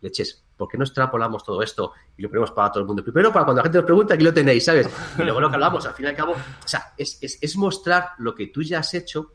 [0.01, 3.03] leches, ¿por qué no extrapolamos todo esto y lo ponemos para todo el mundo?
[3.03, 4.89] Primero, para cuando la gente nos pregunta, aquí lo tenéis, ¿sabes?
[5.17, 8.09] Y luego lo que hablamos, al fin y al cabo, o sea, es, es, mostrar
[8.17, 9.31] lo que tú ya has hecho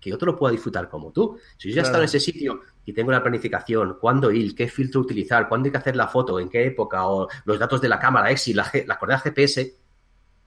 [0.00, 1.38] que otro lo pueda disfrutar como tú.
[1.58, 4.66] Si yo ya he estado en ese sitio y tengo la planificación, cuándo ir, qué
[4.66, 7.88] filtro utilizar, cuándo hay que hacer la foto, en qué época, o los datos de
[7.88, 9.74] la cámara, EXI, la, la coordenada GPS,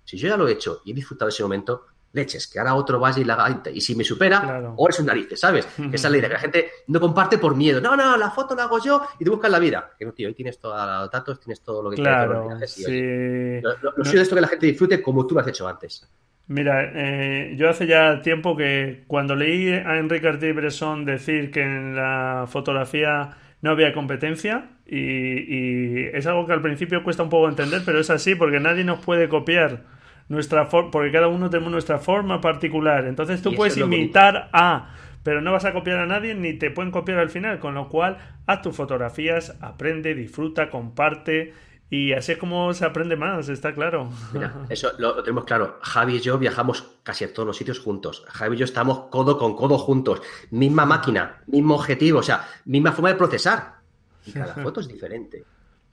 [0.03, 2.99] si yo ya lo he hecho y he disfrutado ese momento, leches, que ahora otro
[2.99, 3.61] vaya y la haga.
[3.71, 5.67] Y si me supera, o es un narices, ¿sabes?
[5.77, 7.79] Esa es la idea, que la gente no comparte por miedo.
[7.79, 9.91] No, no, la foto la hago yo y te buscas la vida.
[9.99, 12.71] Que no, tío, hoy tienes todos los datos, tienes todo lo que claro, quieras.
[12.71, 13.61] Sí.
[13.61, 16.09] Lo, lo, es esto que la gente disfrute como tú lo has hecho antes.
[16.51, 21.95] Mira, eh, yo hace ya tiempo que cuando leí a Enrique Artí-Bresson decir que en
[21.95, 23.29] la fotografía
[23.61, 28.01] no había competencia y, y, es algo que al principio cuesta un poco entender, pero
[28.01, 29.83] es así porque nadie nos puede copiar
[30.27, 33.05] nuestra porque cada uno tenemos nuestra forma particular.
[33.05, 34.93] Entonces tú puedes imitar a,
[35.23, 37.87] pero no vas a copiar a nadie ni te pueden copiar al final, con lo
[37.87, 41.53] cual haz tus fotografías, aprende, disfruta, comparte
[41.91, 44.09] y así es como se aprende más, está claro.
[44.31, 45.77] Mira, eso lo, tenemos claro.
[45.81, 48.23] Javi y yo viajamos casi a todos los sitios juntos.
[48.29, 50.21] Javi y yo estamos codo con codo juntos.
[50.51, 53.81] Misma máquina, mismo objetivo, o sea, misma forma de procesar.
[54.25, 55.43] Y cada foto es diferente.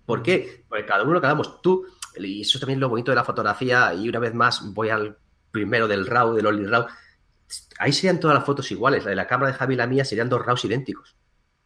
[0.07, 0.65] ¿Por qué?
[0.69, 1.61] Porque cada uno lo que damos.
[1.61, 1.85] Tú
[2.17, 3.93] y eso también es lo bonito de la fotografía.
[3.93, 5.19] Y una vez más voy al
[5.51, 6.87] primero del RAW, del Only RAW.
[7.81, 9.03] Ahí serían todas las fotos iguales.
[9.03, 11.17] La de la cámara de Javi y la mía serían dos RAWs idénticos.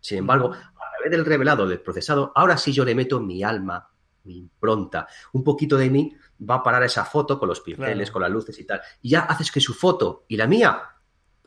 [0.01, 3.92] Sin embargo, a través del revelado, del procesado, ahora sí yo le meto mi alma,
[4.25, 5.07] mi impronta.
[5.33, 6.15] Un poquito de mí
[6.49, 8.81] va a parar esa foto con los pinceles, con las luces y tal.
[9.03, 10.83] Y ya haces que su foto y la mía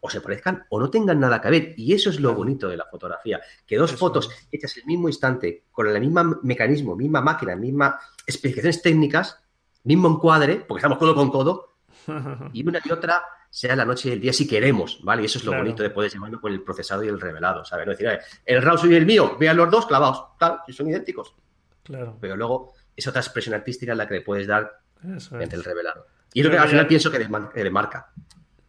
[0.05, 1.73] o se parezcan o no tengan nada que ver.
[1.77, 5.65] Y eso es lo bonito de la fotografía, que dos fotos hechas el mismo instante,
[5.71, 9.39] con el mismo mecanismo, misma máquina, misma especificaciones técnicas,
[9.83, 11.77] mismo encuadre, porque estamos codo con codo,
[12.53, 15.21] y una y otra sea la noche y el día si queremos, ¿vale?
[15.21, 17.85] Y eso es lo bonito de poder llevarlo con el procesado y el revelado, ¿sabes?
[17.85, 21.33] No decir, el Rawson y el mío, vean los dos clavados, tal, y son idénticos.
[21.85, 22.17] Claro.
[22.19, 26.07] Pero luego es otra expresión artística la que le puedes dar entre el revelado.
[26.33, 28.11] Y es lo que al final pienso que le marca.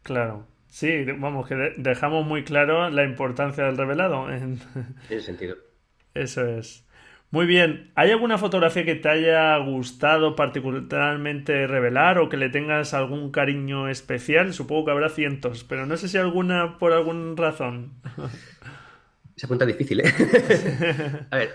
[0.04, 0.46] Claro.
[0.68, 4.30] Sí, vamos, que dejamos muy claro la importancia del revelado.
[4.30, 4.60] En
[5.08, 5.56] ese sentido.
[6.14, 6.86] Eso es.
[7.30, 7.92] Muy bien.
[7.94, 13.88] ¿Hay alguna fotografía que te haya gustado particularmente revelar o que le tengas algún cariño
[13.88, 14.52] especial?
[14.52, 17.94] Supongo que habrá cientos, pero no sé si alguna por alguna razón.
[19.36, 21.26] Esa pregunta es difícil, ¿eh?
[21.30, 21.54] a ver,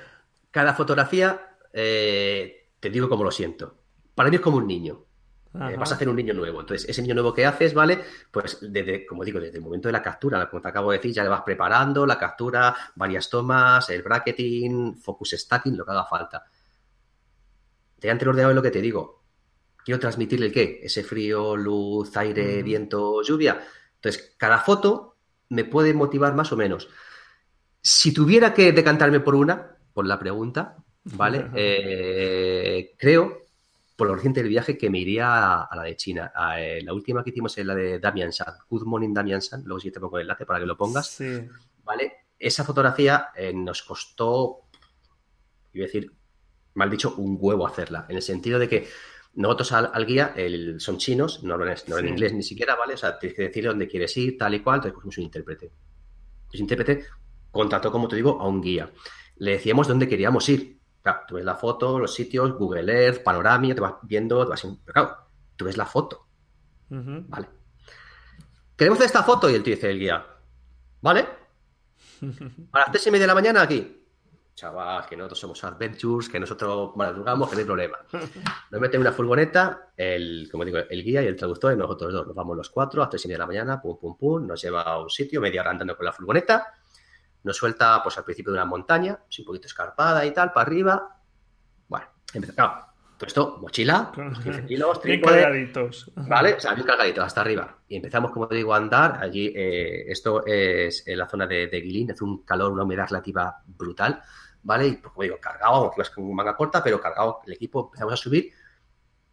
[0.52, 1.40] cada fotografía
[1.74, 3.76] eh, te digo cómo lo siento.
[4.16, 5.06] Para mí es como un niño.
[5.54, 6.62] Eh, vas a hacer un niño nuevo.
[6.62, 8.00] Entonces, ese niño nuevo que haces, ¿vale?
[8.32, 11.12] Pues desde, como digo, desde el momento de la captura, como te acabo de decir,
[11.12, 16.06] ya le vas preparando la captura, varias tomas, el bracketing, focus stacking, lo que haga
[16.06, 16.46] falta.
[17.98, 19.24] Delante del ordenador es lo que te digo.
[19.84, 20.80] Quiero transmitirle el qué?
[20.84, 23.62] Ese frío, luz, aire, viento, lluvia.
[23.96, 25.18] Entonces, cada foto
[25.50, 26.88] me puede motivar más o menos.
[27.82, 31.50] Si tuviera que decantarme por una, por la pregunta, ¿vale?
[31.56, 33.42] Eh, creo
[33.96, 36.32] por lo reciente del viaje que me iría a, la de China.
[36.58, 38.56] Eh, la última que hicimos es la de Damian San.
[38.68, 39.64] Good Morning Damian San.
[39.64, 41.08] Luego sí te pongo el enlace para que lo pongas.
[41.08, 41.48] Sí.
[41.84, 42.14] ¿Vale?
[42.40, 44.62] Esa fotografía eh, nos costó,
[45.74, 46.12] iba a decir,
[46.74, 48.08] mal dicho, un huevo hacerla.
[48.10, 48.88] En el sentido de que
[49.36, 50.34] nosotros al, guía
[50.80, 52.96] son chinos, no hablan, no inglés ni siquiera, ¿vale?
[52.96, 54.78] O sea, tienes que decirle dónde quieres ir, tal y cual.
[54.78, 55.72] Entonces cogimos un intérprete.
[56.52, 57.06] Ese intérprete
[57.52, 58.92] contrató, como te digo, a un guía.
[59.36, 63.74] Le decíamos dónde queríamos ir Claro, tú ves la foto, los sitios, Google Earth, Panoramia,
[63.74, 64.62] te vas viendo, te vas...
[64.62, 65.18] Pero claro,
[65.56, 66.28] tú ves la foto.
[66.90, 67.48] Vale.
[68.76, 70.26] Queremos hacer esta foto y el tío dice el guía.
[71.02, 71.28] ¿Vale?
[72.72, 73.98] A las tres y media de la mañana aquí.
[74.54, 77.98] Chaval, que nosotros somos adventures, que nosotros madrugamos, que no hay problema.
[78.70, 82.28] Nos mete una furgoneta, el, como digo, el guía y el traductor y nosotros dos.
[82.28, 84.46] Nos vamos los cuatro a las tres y media de la mañana, pum, pum, pum,
[84.46, 86.81] nos lleva a un sitio, media hora andando con la furgoneta
[87.44, 91.18] nos suelta pues al principio de una montaña, un poquito escarpada y tal, para arriba.
[91.88, 92.86] Bueno, empezamos.
[93.18, 94.12] todo esto, mochila,
[94.44, 96.12] 15 kilos, Bien cargaditos.
[96.16, 96.54] ¿Vale?
[96.54, 97.78] O sea, bien cargaditos, hasta arriba.
[97.88, 99.20] Y empezamos, como digo, a andar.
[99.22, 103.08] Allí, eh, esto es en la zona de, de Guilín, hace un calor, una humedad
[103.08, 104.22] relativa brutal,
[104.64, 104.88] ¿vale?
[104.88, 108.18] Y, pues, como digo, cargado, vas con manga corta, pero cargado el equipo, empezamos a
[108.18, 108.52] subir.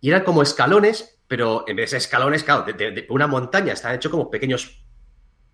[0.00, 4.10] Y eran como escalones, pero en vez de escalones, claro, de, una montaña, están hechos
[4.10, 4.84] como pequeños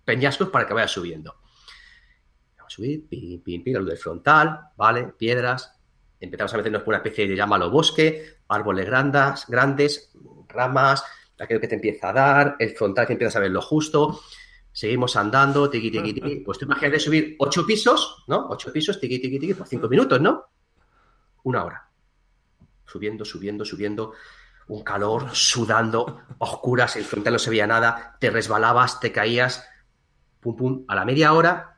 [0.05, 1.35] peñascos para que vaya subiendo
[2.69, 5.13] subir, pim, pim, pim, la luz del frontal, ¿vale?
[5.17, 5.73] Piedras.
[6.19, 10.11] Empezamos a meternos por una especie de llámalo bosque, árboles grandes, grandes,
[10.47, 11.03] ramas,
[11.39, 14.21] aquello que te empieza a dar, el frontal que empiezas a ver lo justo.
[14.71, 16.35] Seguimos andando, tiqui, tiqui, tiqui.
[16.45, 18.47] Pues tú imagínate subir ocho pisos, ¿no?
[18.49, 20.45] Ocho pisos, tiqui, tiqui, tiqui, por cinco minutos, ¿no?
[21.43, 21.89] Una hora.
[22.85, 24.13] Subiendo, subiendo, subiendo.
[24.67, 29.63] Un calor, sudando, oscuras, el frontal no se veía nada, te resbalabas, te caías,
[30.39, 30.85] pum, pum.
[30.87, 31.74] A la media hora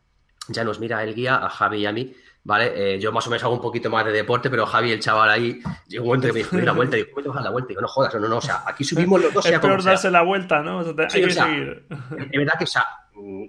[0.49, 2.95] ya nos mira el guía, a Javi y a mí, ¿vale?
[2.95, 5.29] Eh, yo más o menos hago un poquito más de deporte, pero Javi, el chaval
[5.29, 7.67] ahí, llegó un momento que me dijo, la vuelta, y digo, ¿cómo te la vuelta?
[7.67, 9.45] Y digo, no jodas, no, no, o sea, aquí subimos los dos.
[9.45, 10.79] es peor darse la vuelta, ¿no?
[10.79, 11.85] hay que seguir.
[11.89, 12.85] Es verdad que, o sea,
[13.15, 13.43] mm,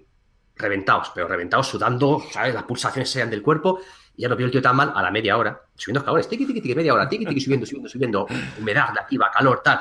[0.57, 2.55] reventados, pero reventados, sudando, ¿sabes?
[2.55, 3.81] Las pulsaciones sean del cuerpo,
[4.17, 6.45] y ya no vio el tío tan mal a la media hora, subiendo escalones, tiqui,
[6.45, 8.27] tiqui, tiqui, media hora, tiqui, tiqui, subiendo, subiendo, subiendo,
[8.59, 9.81] humedad relativa, calor, tal.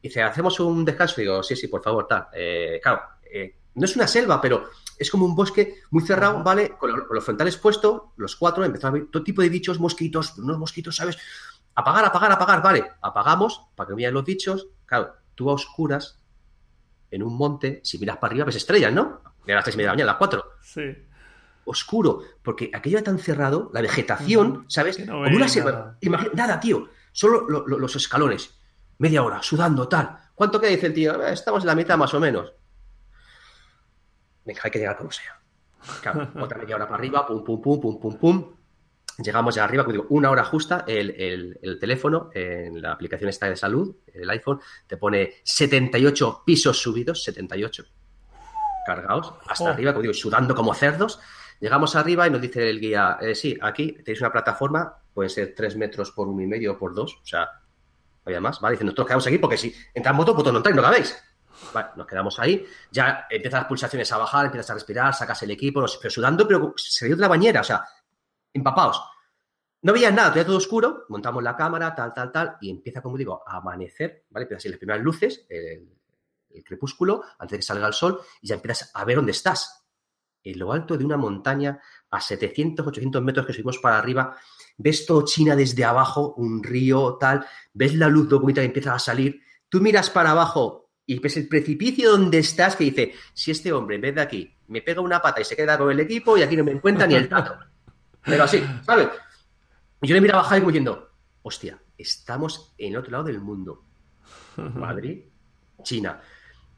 [0.00, 1.20] Y dice, ¿hacemos un descanso?
[1.20, 2.28] Y digo, sí, sí, por favor, tal.
[2.32, 6.70] Eh, claro, eh, no es una selva, pero es como un bosque muy cerrado, ¿vale?
[6.70, 10.58] Con, los frontales puestos, los cuatro, empezó a ver todo tipo de bichos, mosquitos, unos
[10.58, 11.18] mosquitos, ¿sabes?
[11.74, 12.84] Apagar, apagar, apagar, vale.
[13.02, 14.68] Apagamos para que no vean los bichos.
[14.86, 16.20] Claro, tú a oscuras,
[17.10, 19.20] en un monte, si miras para arriba, ves estrellas, ¿no?
[19.44, 20.44] De las tres y media de la mañana, a las cuatro.
[20.62, 20.82] Sí.
[21.66, 24.98] Oscuro, porque aquello era tan cerrado, la vegetación, ¿sabes?
[24.98, 25.96] como una selva.
[26.34, 26.60] Nada.
[26.60, 26.88] tío.
[27.12, 28.58] Solo los escalones.
[28.98, 30.18] Media hora, sudando, tal.
[30.34, 30.70] ¿Cuánto queda?
[30.70, 31.22] Dice el tío.
[31.24, 32.52] Eh, estamos en la mitad más o menos
[34.44, 35.40] venga, hay que llegar como sea.
[36.00, 38.54] Claro, otra media hora para arriba, pum, pum, pum, pum, pum, pum.
[39.18, 43.54] Llegamos ya arriba, como digo, una hora justa, el, teléfono, en la aplicación esta de
[43.54, 47.84] salud, el iPhone, te pone 78 pisos subidos, 78
[48.84, 49.68] cargados, hasta oh.
[49.68, 51.20] arriba, como digo, sudando como cerdos.
[51.60, 55.54] Llegamos arriba y nos dice el guía, eh, sí, aquí tenéis una plataforma, puede ser
[55.54, 57.48] 3 metros por uno y medio o por dos, o sea,
[58.24, 58.74] había más, ¿vale?
[58.74, 61.16] Dice, nosotros quedamos aquí porque si entran moto, pues no entráis, no cabéis.
[61.72, 62.66] Vale, nos quedamos ahí.
[62.90, 66.74] Ya empiezan las pulsaciones a bajar, empiezas a respirar, sacas el equipo, pero sudando, pero
[66.76, 67.84] se de la bañera, o sea,
[68.52, 69.02] empapados.
[69.82, 73.18] No veías nada, todavía todo oscuro, montamos la cámara, tal, tal, tal, y empieza, como
[73.18, 74.44] digo, a amanecer, ¿vale?
[74.44, 75.90] Empiezan las primeras luces, el,
[76.64, 79.84] crepúsculo, antes de que salga el sol, y ya empiezas a ver dónde estás.
[80.42, 81.80] En lo alto de una montaña,
[82.10, 84.36] a 700, 800 metros que subimos para arriba,
[84.78, 87.44] ves todo China desde abajo, un río, tal,
[87.74, 91.48] ves la luz bonita que empieza a salir, tú miras para abajo y ves el
[91.48, 95.20] precipicio donde estás que dice, si este hombre en vez de aquí me pega una
[95.20, 97.58] pata y se queda con el equipo y aquí no me encuentra ni el tato.
[98.22, 99.08] Pero así, ¿sabes?
[100.00, 101.10] yo le mira bajar y como diciendo,
[101.42, 103.84] hostia, estamos en otro lado del mundo.
[104.56, 105.24] Madrid,
[105.82, 106.20] China.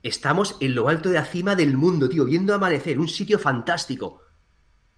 [0.02, 4.22] Estamos en lo alto de la cima del mundo, tío, viendo amanecer, un sitio fantástico.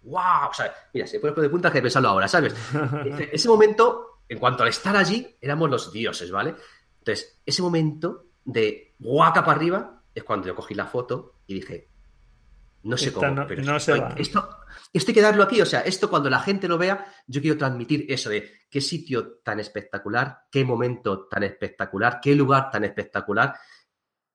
[0.02, 0.50] ¡Wow!
[0.50, 2.54] O sea, mira, se pone de punta que pensarlo ahora, ¿sabes?
[3.32, 6.54] ese momento, en cuanto al estar allí, éramos los dioses, ¿vale?
[6.98, 11.88] Entonces, ese momento de guaca para arriba es cuando yo cogí la foto y dije,
[12.82, 14.48] no sé cómo, pero no esto, esto,
[14.94, 15.60] hay que darlo aquí.
[15.60, 19.38] O sea, esto cuando la gente lo vea, yo quiero transmitir eso de qué sitio
[19.42, 23.54] tan espectacular, qué momento tan espectacular, qué lugar tan espectacular.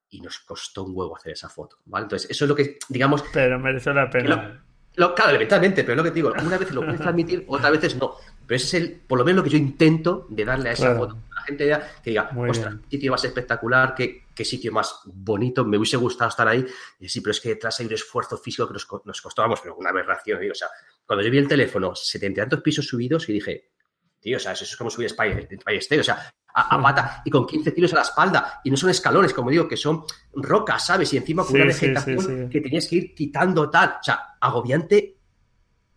[0.09, 2.03] Y nos costó un huevo hacer esa foto, ¿vale?
[2.03, 3.23] Entonces, eso es lo que, digamos...
[3.33, 4.63] Pero merece la pena.
[4.95, 7.71] Lo, claro, eventualmente, pero es lo que te digo, una vez lo puedes transmitir, otras
[7.71, 8.13] veces no.
[8.45, 10.95] Pero ese es el, por lo menos lo que yo intento de darle a esa
[10.95, 11.17] foto.
[11.31, 15.65] A la gente que diga, ostras, qué sitio más espectacular, qué, qué, sitio más bonito,
[15.65, 16.65] me hubiese gustado estar ahí.
[16.99, 19.59] Y sí, pero es que detrás hay un esfuerzo físico que nos, nos costó, vamos,
[19.61, 20.39] pero una aberración.
[20.49, 20.67] o sea,
[21.05, 23.71] cuando yo vi el teléfono, setenta y tantos pisos subidos, y dije,
[24.23, 25.47] tío, o sea, eso es como subir Spy,
[25.99, 28.61] o sea, a, pata y con 15 kilos a la espalda.
[28.63, 30.03] Y no son escalones, como digo, que son
[30.33, 31.13] rocas, ¿sabes?
[31.13, 33.97] Y encima con una vegetación que tenías que ir quitando tal.
[33.99, 35.17] O sea, agobiante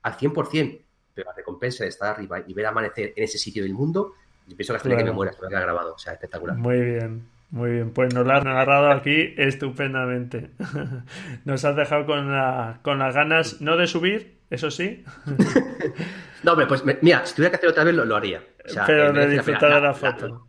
[0.03, 0.83] al 100%.
[1.15, 4.13] Pero la recompensa de estar arriba y ver amanecer en ese sitio del mundo,
[4.47, 5.95] yo pienso que que me muera, que ha grabado.
[5.95, 6.57] O sea, espectacular.
[6.57, 7.36] Muy bien.
[7.57, 10.51] Muy bien, pues nos lo has narrado aquí estupendamente.
[11.47, 15.03] Nos has dejado con, la, con las ganas, no de subir, eso sí.
[16.43, 18.43] no, hombre, pues mira, si tuviera que hacer otra vez lo, haría.
[18.87, 20.49] Pero de disfrutar de la, foto.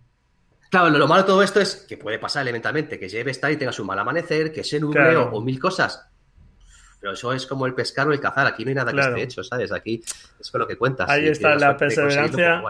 [0.69, 3.55] claro, lo, malo de todo esto es que puede pasar elementalmente, que lleve estar y
[3.55, 6.09] tengas un mal amanecer, que se nuble o, mil cosas.
[6.99, 9.21] Pero eso es como el pescar o el cazar, aquí no hay nada que esté
[9.21, 9.71] hecho, ¿sabes?
[9.71, 10.03] Aquí
[10.41, 11.09] es con lo que cuentas.
[11.09, 12.61] Ahí está la perseverancia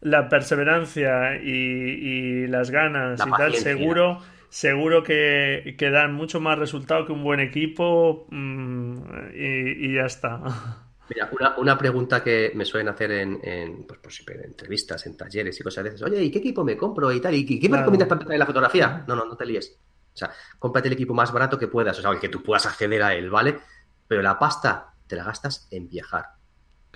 [0.00, 7.04] la perseverancia y, las ganas y tal, seguro, seguro que, que, dan mucho más resultado
[7.06, 8.96] que un buen equipo mm,
[9.34, 10.40] y, ya está.
[11.08, 15.58] Mira, una, pregunta que me suelen hacer en, en, pues, pues en entrevistas, en talleres
[15.58, 16.02] y cosas de esas.
[16.02, 17.34] Oye, ¿y qué equipo me compro y tal?
[17.34, 19.04] ¿Y qué me recomiendas para empezar en la fotografía?
[19.08, 19.78] No, no, no te líes.
[20.12, 22.66] O sea, cómprate el equipo más barato que puedas, o sea, el que tú puedas
[22.66, 23.58] acceder a él, ¿vale?
[24.06, 26.26] Pero la pasta te la gastas en viajar,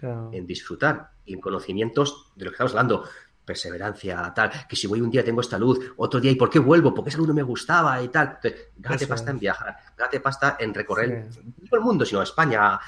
[0.03, 3.05] en disfrutar y en conocimientos de lo que estamos hablando.
[3.45, 6.61] Perseverancia, tal, que si voy un día tengo esta luz, otro día, ¿y por qué
[6.61, 6.95] vuelvo?
[6.95, 8.39] Porque esa luz no me gustaba y tal.
[8.77, 12.79] Entonces, pasta en viajar, gate pasta en recorrer no todo el mundo, sino España,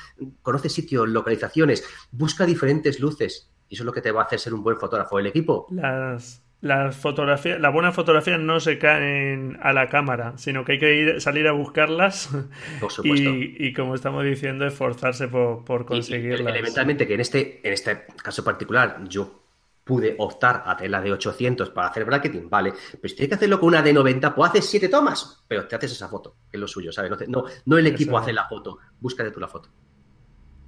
[0.43, 3.51] conoce sitios, localizaciones, busca diferentes luces.
[3.69, 5.19] Y eso es lo que te va a hacer ser un buen fotógrafo.
[5.19, 5.67] El equipo.
[5.71, 10.79] Las, las fotografías, la buena fotografía no se caen a la cámara, sino que hay
[10.79, 12.31] que ir, salir a buscarlas
[13.05, 16.41] y, como estamos diciendo, esforzarse por, por conseguirlas.
[16.41, 19.43] elementalmente que en este, en este caso particular yo
[19.85, 23.35] pude optar a tener la de 800 para hacer bracketing, vale, pero si tienes que
[23.35, 26.57] hacerlo con una de 90, pues haces siete tomas, pero te haces esa foto, que
[26.57, 27.29] es lo suyo, ¿sabes?
[27.29, 29.69] No, no, el equipo hace la foto, búscate tú la foto.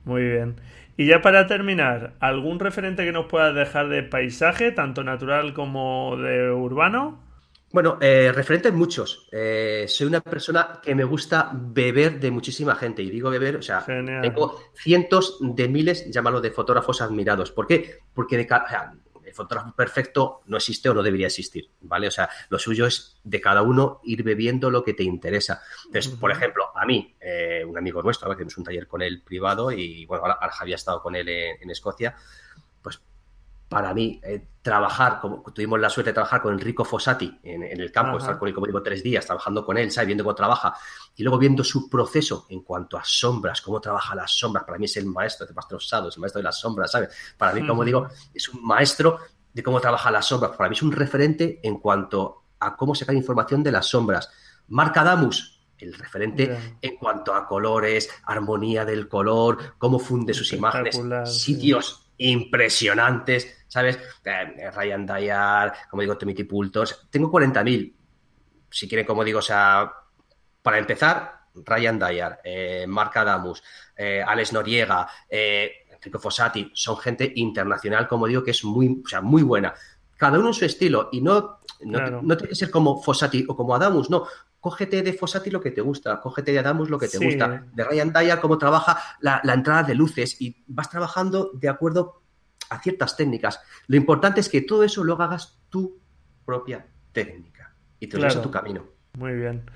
[0.06, 0.54] Muy bien.
[0.96, 6.16] Y ya para terminar, ¿algún referente que nos puedas dejar de paisaje, tanto natural como
[6.16, 7.20] de urbano?
[7.72, 9.28] Bueno, eh, referentes muchos.
[9.32, 13.02] Eh, soy una persona que me gusta beber de muchísima gente.
[13.02, 17.50] Y digo beber, o sea, tengo cientos de miles, llámalo, de fotógrafos admirados.
[17.50, 17.98] ¿Por qué?
[18.14, 18.46] Porque de,
[19.36, 22.08] fotógrafo perfecto no existe o no debería existir, ¿vale?
[22.08, 25.62] O sea, lo suyo es de cada uno ir bebiendo lo que te interesa.
[25.86, 29.22] Entonces, por ejemplo, a mí, eh, un amigo nuestro, que tenemos un taller con él
[29.22, 32.26] privado y, bueno, ahora, había estado con él en, Escocia, pues
[33.68, 37.92] para mí, eh, trabajar, como tuvimos la suerte de trabajar con Enrico Fossati en, el
[37.92, 40.06] campo, estar con él, como digo, tres días trabajando con él, ¿sabes?
[40.06, 40.74] Viendo cómo trabaja
[41.14, 44.64] y luego viendo su proceso en cuanto a sombras, cómo trabaja las sombras.
[44.64, 47.10] Para mí es el maestro de Maestro Sado, es el maestro de las sombras, ¿sabes?
[47.38, 49.20] Para mí, como digo, es un maestro
[49.52, 50.56] de cómo trabaja las sombras.
[50.56, 54.30] Para mí es un referente en cuanto a cómo sacar información de las sombras.
[54.68, 61.00] Marca Damus, el referente en cuanto a colores, armonía del color, cómo funde sus imágenes,
[61.24, 63.98] sitios impresionantes, ¿sabes?
[64.24, 67.08] Eh, Ryan Dayar, como digo, Timothy Pultos.
[67.10, 67.94] Tengo 40.000.
[68.70, 69.92] Si quieren, como digo, o sea,
[70.62, 73.62] para empezar, Ryan Dayar, eh, Mark Adamus,
[73.96, 79.08] eh, Alex Noriega, eh, Enrico Fossati, son gente internacional, como digo, que es muy, o
[79.08, 79.74] sea, muy buena.
[80.16, 83.74] Cada uno en su estilo y no, no, tiene que ser como Fossati o como
[83.74, 84.26] Adamus, no.
[84.66, 87.84] Cógete de Fossati lo que te gusta, cógete de Adamus lo que te gusta, de
[87.84, 92.24] Ryan Dyer cómo trabaja la, la entrada de luces y vas trabajando de acuerdo
[92.68, 93.60] a ciertas técnicas.
[93.86, 96.00] Lo importante es que todo eso lo hagas tu
[96.44, 98.40] propia técnica y te claro.
[98.40, 98.86] a tu camino.
[99.16, 99.70] Muy bien.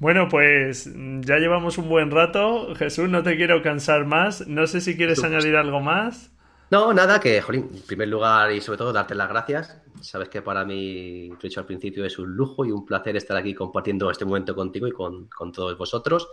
[0.00, 2.74] Bueno, pues ya llevamos un buen rato.
[2.74, 4.48] Jesús, no te quiero cansar más.
[4.48, 6.31] No sé si quieres añadir algo más.
[6.72, 9.76] No, nada, que, Jolín, en primer lugar y sobre todo darte las gracias.
[10.00, 13.14] Sabes que para mí, lo he dicho al principio, es un lujo y un placer
[13.14, 16.30] estar aquí compartiendo este momento contigo y con, todos vosotros.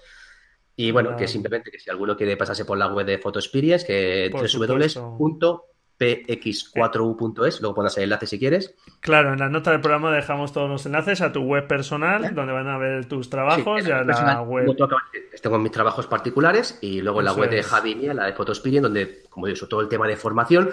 [0.78, 3.86] Y bueno, que simplemente que si alguno quiere pasarse por la web de Photo Experience,
[3.86, 5.62] que www
[6.00, 8.74] px4u.es, luego pones el enlace si quieres.
[9.02, 12.54] Claro, en la nota del programa dejamos todos los enlaces a tu web personal, donde
[12.54, 14.76] van a ver tus trabajos y a la web.
[15.42, 18.84] Tengo mis trabajos particulares y luego en la web de Javi Mía, la de Photospirian,
[18.84, 20.70] donde, como digo, todo el tema de formación,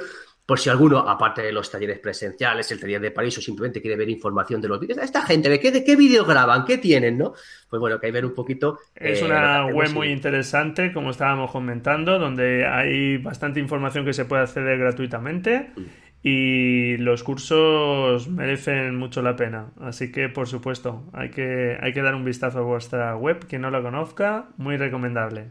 [0.47, 3.97] por si alguno, aparte de los talleres presenciales, el taller de París o simplemente quiere
[3.97, 6.65] ver información de los vídeos, esta gente, ¿de qué, de qué vídeos graban?
[6.65, 7.19] ¿Qué tienen?
[7.19, 7.35] ¿no?
[7.69, 8.79] Pues bueno, que hay ver un poquito.
[8.95, 14.25] Es eh, una web muy interesante, como estábamos comentando, donde hay bastante información que se
[14.25, 15.71] puede acceder gratuitamente.
[15.75, 15.83] Mm.
[16.23, 19.73] Y los cursos merecen mucho la pena.
[19.81, 23.47] Así que, por supuesto, hay que, hay que dar un vistazo a vuestra web.
[23.47, 25.51] Quien no la conozca, muy recomendable.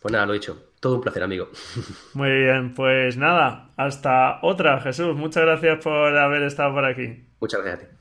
[0.00, 0.73] Pues nada, lo he dicho.
[0.84, 1.48] Todo un placer, amigo.
[2.12, 5.16] Muy bien, pues nada, hasta otra, Jesús.
[5.16, 7.24] Muchas gracias por haber estado por aquí.
[7.40, 7.96] Muchas gracias a ti.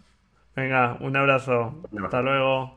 [0.54, 1.82] Venga, un abrazo.
[2.04, 2.76] Hasta luego.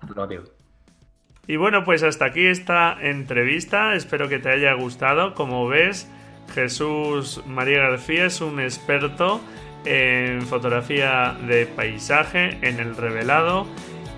[1.48, 3.96] Y bueno, pues hasta aquí esta entrevista.
[3.96, 5.34] Espero que te haya gustado.
[5.34, 6.08] Como ves,
[6.54, 9.40] Jesús María García es un experto
[9.84, 13.66] en fotografía de paisaje, en el revelado.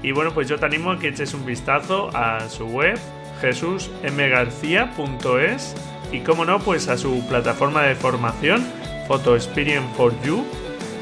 [0.03, 2.99] Y bueno, pues yo te animo a que eches un vistazo a su web
[3.41, 5.75] jesusmgarcía.es
[6.13, 8.67] y como no, pues a su plataforma de formación
[9.07, 10.45] Photo Experience for You.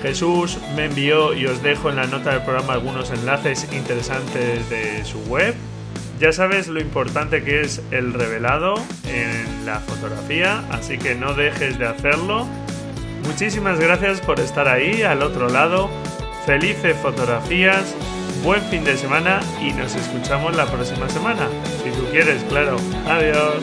[0.03, 5.05] Jesús me envió y os dejo en la nota del programa algunos enlaces interesantes de
[5.05, 5.55] su web.
[6.21, 8.75] Ya sabes lo importante que es el revelado
[9.07, 12.47] en la fotografía, así que no dejes de hacerlo.
[13.25, 15.91] Muchísimas gracias por estar ahí al otro lado.
[16.47, 17.95] Felices fotografías
[18.43, 21.49] buen fin de semana y nos escuchamos la próxima semana.
[21.83, 22.77] Si tú quieres, claro.
[23.07, 23.63] Adiós.